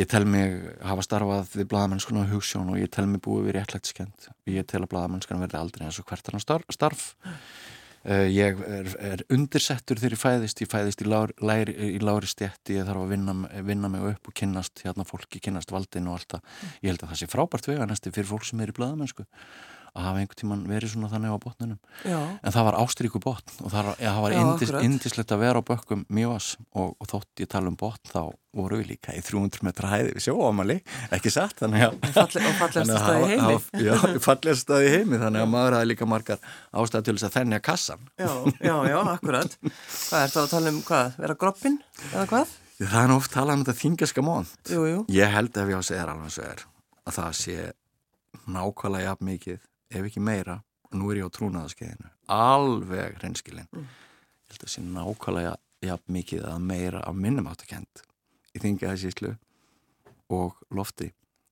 Ég 0.00 0.08
tel 0.08 0.24
mig 0.24 0.54
hafa 0.80 1.04
starfað 1.04 1.52
við 1.52 1.68
bladamennskuna 1.68 2.24
á 2.24 2.30
hugssjón 2.30 2.72
og 2.72 2.80
ég 2.80 2.88
tel 2.92 3.04
mig 3.10 3.20
búið 3.24 3.50
við 3.50 3.58
réttlætskend 3.58 4.30
og 4.32 4.48
ég 4.48 4.64
tel 4.64 4.80
að 4.80 4.92
bladamennskan 4.94 5.42
verði 5.42 5.60
aldrei 5.60 5.84
eins 5.84 6.00
og 6.00 6.08
hvert 6.08 6.30
annar 6.30 6.44
starf, 6.44 6.72
starf. 6.72 7.10
Uh, 8.02 8.24
ég 8.26 8.58
er, 8.66 8.88
er 8.98 9.20
undirsettur 9.30 10.00
þegar 10.00 10.16
ég 10.16 10.18
fæðist, 10.18 10.62
ég 10.64 10.70
fæðist 10.72 11.04
í, 11.04 11.06
lár, 11.06 11.30
læri, 11.38 11.76
í 11.92 12.00
lári 12.02 12.26
stjætti, 12.26 12.80
ég 12.80 12.88
þarf 12.88 13.04
að 13.04 13.12
vinna, 13.12 13.34
vinna 13.68 13.90
mig 13.92 14.08
upp 14.08 14.32
og 14.32 14.34
kynnast 14.40 14.82
hérna 14.82 15.06
fólki, 15.06 15.38
kynnast 15.44 15.70
valdinu 15.70 16.10
og 16.10 16.18
allt 16.18 16.34
það. 16.34 16.56
Ég 16.80 16.88
held 16.90 17.04
að 17.04 17.12
það 17.12 17.20
sé 17.20 17.28
frábært 17.30 17.68
vega 17.70 17.86
næstu 17.86 18.10
fyrir 18.16 18.30
fólk 18.32 18.48
sem 18.48 18.64
er 18.64 18.72
í 18.72 18.76
bladamennsku 18.80 19.28
að 19.92 20.06
hafa 20.06 20.20
einhvern 20.22 20.40
tíman 20.40 20.62
verið 20.70 20.94
svona 20.94 21.10
þannig 21.12 21.34
á 21.36 21.44
botnunum 21.44 21.80
Já. 22.08 22.20
en 22.40 22.54
það 22.54 22.68
var 22.68 22.78
ástríku 22.80 23.20
botn 23.22 23.58
og 23.60 23.72
það, 23.72 23.90
ja, 24.00 24.12
það 24.14 24.22
var 24.24 24.36
indis, 24.38 24.72
indislegt 24.88 25.34
að 25.34 25.42
vera 25.44 25.60
á 25.60 25.68
bökkum 25.68 26.06
mjög 26.08 26.30
og, 26.72 26.94
og 26.96 27.10
þótt 27.10 27.42
ég 27.44 27.50
tala 27.52 27.68
um 27.68 27.76
botn 27.76 28.08
þá 28.08 28.22
voru 28.52 28.78
við 28.80 28.92
líka 28.92 29.14
í 29.16 29.20
300 29.24 29.64
metra 29.64 29.90
hæði 29.92 30.14
við 30.16 30.24
sjóamali, 30.26 30.78
ekki 31.16 31.32
satt? 31.32 31.56
Þannig 31.62 31.86
að 31.86 32.08
fallegast 32.12 32.92
staði 32.92 33.30
heimi. 33.32 33.58
já, 33.80 33.94
þannig 35.22 35.44
að 35.44 35.52
maður 35.52 35.76
hafi 35.78 35.88
líka 35.88 36.08
margar 36.08 36.42
ástæði 36.76 37.06
til 37.08 37.14
þess 37.16 37.28
að 37.28 37.36
þennja 37.38 37.60
kassan. 37.64 38.04
Já, 38.20 38.32
já, 38.60 38.74
já, 38.90 38.98
akkurat. 39.14 39.56
Hvað 39.62 40.26
er 40.26 40.34
það 40.34 40.42
að 40.42 40.50
tala 40.52 40.72
um 40.74 40.82
hvað, 40.88 41.16
vera 41.24 41.38
groppin 41.44 41.78
eða 42.10 42.26
hvað? 42.34 42.56
Það 42.82 42.98
er 43.02 43.14
oft 43.16 43.32
talað 43.32 43.56
um 43.56 43.64
þetta 43.64 43.78
þingaska 43.80 44.26
jú. 44.90 45.00
Ég 45.16 45.32
held 45.32 45.56
ef 45.62 45.72
ég 45.72 45.78
á 45.78 45.80
að 45.80 45.88
segja 45.88 46.06
alveg 46.12 46.66
að 47.02 47.16
það 47.16 47.36
sé 47.38 47.56
nákvæmlega 48.52 49.08
jafn 49.08 49.28
mikið, 49.28 49.60
ef 49.92 50.08
ekki 50.08 50.22
meira, 50.24 50.58
og 50.90 50.98
nú 50.98 51.10
er 51.12 51.22
ég 51.22 51.28
á 51.28 51.34
trúnaðaskeiðinu, 51.36 52.10
alveg 52.32 53.18
hreinskilin. 53.20 53.68
Mm. 53.72 53.86
Ég 54.48 54.54
held 54.54 54.66
að 54.66 54.72
sé 54.74 54.84
nákvæmlega 54.86 55.54
jafn 55.82 56.16
mikið 56.16 56.48
að 56.48 56.66
meira 56.70 57.04
af 57.06 57.18
minnum 57.18 57.50
áttakend 57.50 58.02
í 58.52 58.62
þingaðasíslu 58.62 59.34
og 60.32 60.58
lofti 60.70 61.10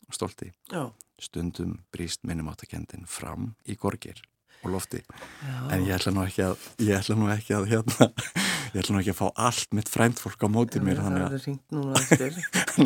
og 0.08 0.16
stolti. 0.16 0.50
Já. 0.72 0.90
Stundum 1.20 1.80
brýst 1.92 2.24
minnum 2.24 2.48
áttakendin 2.52 3.08
fram 3.08 3.54
í 3.68 3.76
gorgir 3.76 4.22
og 4.64 4.72
lofti. 4.74 5.00
Já. 5.00 5.56
En 5.74 5.84
ég 5.86 5.94
ætla 5.96 6.12
nú 6.14 6.22
ekki 6.24 6.44
að, 6.44 6.64
ég 6.84 6.98
ætla 6.98 7.16
nú 7.18 7.28
ekki 7.32 7.54
að, 7.56 7.66
hérna, 7.70 8.08
ég 8.74 8.78
ætla 8.82 8.94
nú 8.94 9.02
ekki 9.02 9.12
að 9.14 9.18
fá 9.20 9.26
allt 9.48 9.76
mitt 9.76 9.90
frændfólk 9.92 10.44
á 10.44 10.48
mótið 10.52 10.86
mér, 10.86 11.00
þannig 11.04 11.26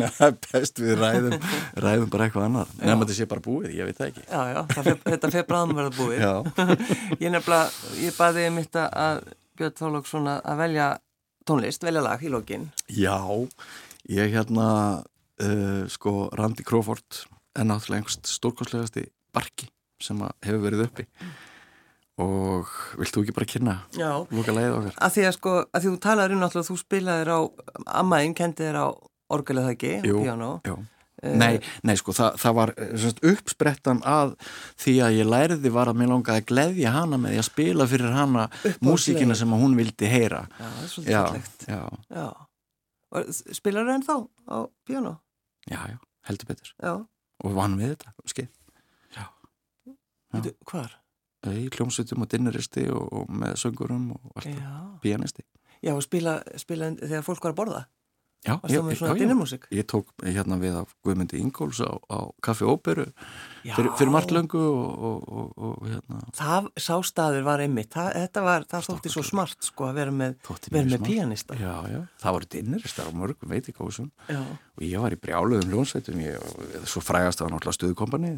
að 0.05 0.17
það 0.17 0.27
er 0.27 0.37
best 0.47 0.81
við 0.81 0.93
ræðum, 1.01 1.47
ræðum 1.85 2.11
bara 2.13 2.27
eitthvað 2.27 2.47
annað. 2.49 2.75
Nefnum 2.79 3.05
að 3.05 3.07
þetta 3.07 3.17
sé 3.19 3.29
bara 3.31 3.45
búið, 3.47 3.71
ég 3.75 3.89
veit 3.89 3.99
það 3.99 4.11
ekki. 4.11 4.27
Já, 4.27 4.41
já, 4.51 4.61
það 4.73 4.89
fer, 4.89 5.01
þetta 5.09 5.33
fer 5.37 5.49
bráðum 5.49 5.81
verða 5.81 5.95
búið. 5.99 6.27
Ég 7.19 7.33
nefnilega, 7.33 7.65
ég 8.03 8.19
baði 8.19 8.45
mitt 8.55 8.79
að 8.83 9.25
Björn 9.55 9.75
Þólagsson 9.79 10.31
að 10.35 10.63
velja 10.63 10.87
tónlist, 11.47 11.83
velja 11.85 12.03
lag 12.03 12.23
í 12.23 12.31
lokin. 12.31 12.69
já 12.89 13.15
ég 14.09 14.33
hérna, 14.35 15.03
uh, 15.41 15.85
sko, 15.89 16.29
Randy 16.37 16.65
Crawford 16.65 17.25
er 17.55 17.65
náttúrulega 17.67 18.03
einhverst 18.03 18.29
stórkostlegasti 18.29 19.07
barki 19.35 19.69
sem 20.01 20.19
hefur 20.43 20.63
verið 20.65 20.85
uppi. 20.87 21.05
Og 22.23 22.69
vilt 22.95 23.11
þú 23.11 23.21
ekki 23.25 23.33
bara 23.35 23.47
kynna 23.51 23.73
lúka 24.31 24.53
leiðið 24.55 24.73
okkar? 24.77 24.97
Að 25.03 25.15
því 25.17 25.23
að 25.27 25.33
sko, 25.35 25.53
að 25.75 25.81
því 25.83 25.89
þú 25.91 25.97
talaður 26.05 26.35
um 26.35 26.43
náttúrulega, 26.45 26.69
þú 26.69 26.77
spilaðir 26.79 27.31
á, 27.35 27.39
ammaðinn 27.99 28.35
kendi 28.37 28.63
þér 28.63 28.77
á 28.79 28.87
orgelið 29.35 29.65
það 29.65 29.73
ekki, 29.75 29.91
Jú. 30.07 30.21
piano. 30.23 30.51
Já. 30.63 30.75
Eh, 31.25 31.35
Nei, 31.39 31.59
nei, 31.87 31.93
sko, 31.99 32.13
það, 32.15 32.35
það 32.39 32.55
var 32.55 32.71
eh, 32.77 32.89
semst, 33.01 33.19
uppsprettan 33.25 34.01
að 34.07 34.33
því 34.83 34.93
að 35.03 35.15
ég 35.19 35.29
læriði 35.31 35.71
var 35.75 35.87
að 35.91 35.99
mér 36.01 36.09
langaði 36.11 36.41
að 36.43 36.47
gleðja 36.51 36.91
hana 36.95 37.19
með 37.19 37.33
því 37.35 37.39
að 37.41 37.47
spila 37.49 37.87
fyrir 37.91 38.11
hana 38.15 38.43
músíkina 38.83 39.35
sem 39.39 39.55
hún 39.55 39.75
vildi 39.79 40.11
heyra. 40.11 40.41
Já, 40.59 40.65
það 40.67 40.83
er 40.83 40.91
svolítið 40.93 41.15
fallegt. 41.19 41.67
já, 41.67 41.79
Já. 42.15 42.27
Og 43.15 43.31
Spilar 43.55 43.87
það 43.87 43.95
ennþá 43.95 44.17
á 44.51 44.57
piano? 44.87 45.13
já, 45.71 45.79
já, 45.91 45.97
heldur 46.27 46.47
betur. 46.51 46.71
Já. 46.83 46.93
Og 47.43 47.55
vann 47.55 47.79
við 47.79 47.95
þetta, 47.95 48.13
skeið. 48.31 48.51
Já. 49.15 49.25
Já. 49.87 49.93
Veitu, 50.35 50.55
Hvar? 50.71 50.95
Í 51.53 51.67
hljómsutum 51.69 52.25
og 52.25 52.31
dinneristi 52.31 52.87
og, 52.89 53.05
og 53.21 53.29
með 53.29 53.59
söngurum 53.61 54.09
og 54.15 54.31
allt 54.33 54.49
það. 54.49 54.63
Já. 54.63 54.79
Pianisti. 55.03 55.45
Já, 55.85 55.93
og 55.93 56.01
spila, 56.05 56.39
spila 56.57 56.93
þegar 56.97 57.25
fólk 57.27 57.45
var 57.45 57.53
að 57.53 57.59
borða. 57.59 57.83
Já, 58.45 58.59
svona 58.61 58.93
já? 59.17 59.57
Ég 59.73 59.85
tók 59.89 60.11
hérna 60.21 60.57
við 60.61 60.75
af 60.77 60.91
Guðmundi 61.01 61.39
Ingóls 61.41 61.79
á, 61.81 61.97
á 62.05 62.29
Kaffi 62.45 62.67
Óperu 62.69 63.07
fyrir, 63.63 63.89
fyrir 63.97 64.11
margt 64.13 64.29
löngu 64.29 64.61
og, 64.61 64.91
og, 65.09 65.23
og, 65.25 65.55
og 65.57 65.87
hérna 65.89 66.19
Það, 66.37 66.67
sá 66.77 66.93
staður 67.09 67.47
var 67.47 67.63
einmitt, 67.63 67.89
það, 67.95 68.11
þetta 68.19 68.43
var, 68.45 68.67
það 68.69 68.85
þótti 68.91 69.13
svo 69.15 69.23
smart 69.25 69.65
sko 69.65 69.87
að 69.89 69.97
vera 69.97 70.13
með, 70.13 70.37
vera 70.69 70.91
með 70.91 71.07
pianista. 71.07 71.57
Já, 71.57 71.73
já, 71.89 71.99
það 72.21 72.37
voru 72.37 72.51
dinneristar 72.53 73.09
á 73.09 73.11
mörgum 73.17 73.53
veitikósum 73.55 74.11
og 74.29 74.85
ég 74.85 75.01
var 75.01 75.17
í 75.17 75.21
brjáluðum 75.25 75.73
hljónsveitum 75.73 76.21
ég, 76.21 76.53
svo 76.85 77.01
frægast 77.01 77.41
var 77.41 77.49
náttúrulega 77.49 77.79
stuðkompanið 77.79 78.37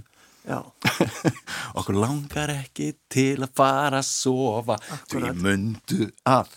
okkur 1.80 1.98
langar 2.00 2.52
ekki 2.54 2.94
til 3.12 3.42
að 3.44 3.52
fara 3.58 4.00
að 4.00 4.08
sofa 4.08 4.78
því 5.12 5.34
mundu 5.42 6.08
að 6.28 6.54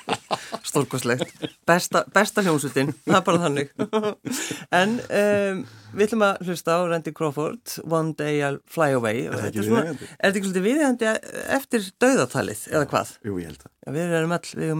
stórkoslegt. 0.70 1.32
Besta, 1.68 2.04
besta 2.12 2.44
hljómsutin, 2.44 2.92
það 3.04 3.18
er 3.18 3.26
bara 3.26 3.42
þannig. 3.44 3.72
en 4.80 4.96
um, 5.04 5.62
við 5.92 6.06
ætlum 6.06 6.24
að 6.26 6.42
hlusta 6.46 6.78
á 6.78 6.80
Randy 6.90 7.12
Crawford, 7.16 7.76
One 7.84 8.16
Day 8.18 8.40
I'll 8.40 8.60
Fly 8.70 8.96
Away. 8.96 9.26
Er 9.26 9.36
Þetta 9.36 9.50
ekki 10.30 10.46
svolítið 10.46 10.66
viðeigandi 10.66 11.10
eftir 11.58 11.90
dauðatalið, 12.02 12.64
eða 12.72 12.88
hvað? 12.92 13.14
Jú, 13.26 13.36
ég 13.42 13.52
held 13.52 13.68
að 13.68 13.72
Já, 13.86 13.92
við 13.94 14.16
erum 14.18 14.32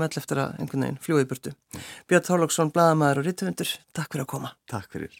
all, 0.02 0.08
eftir 0.18 0.40
að 0.42 0.56
einhvern 0.58 0.82
veginn 0.82 0.98
fljúið 1.04 1.28
burtu. 1.30 1.52
Björn 2.10 2.26
Þorlóksson, 2.26 2.72
bladamæður 2.74 3.22
og 3.22 3.28
rittufundur, 3.28 3.76
takk 3.94 4.10
fyrir 4.10 4.26
að 4.26 4.32
koma. 4.32 4.50
Takk 4.72 4.90
fyrir 4.90 5.14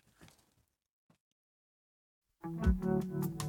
Thank 2.46 3.42
you. 3.42 3.45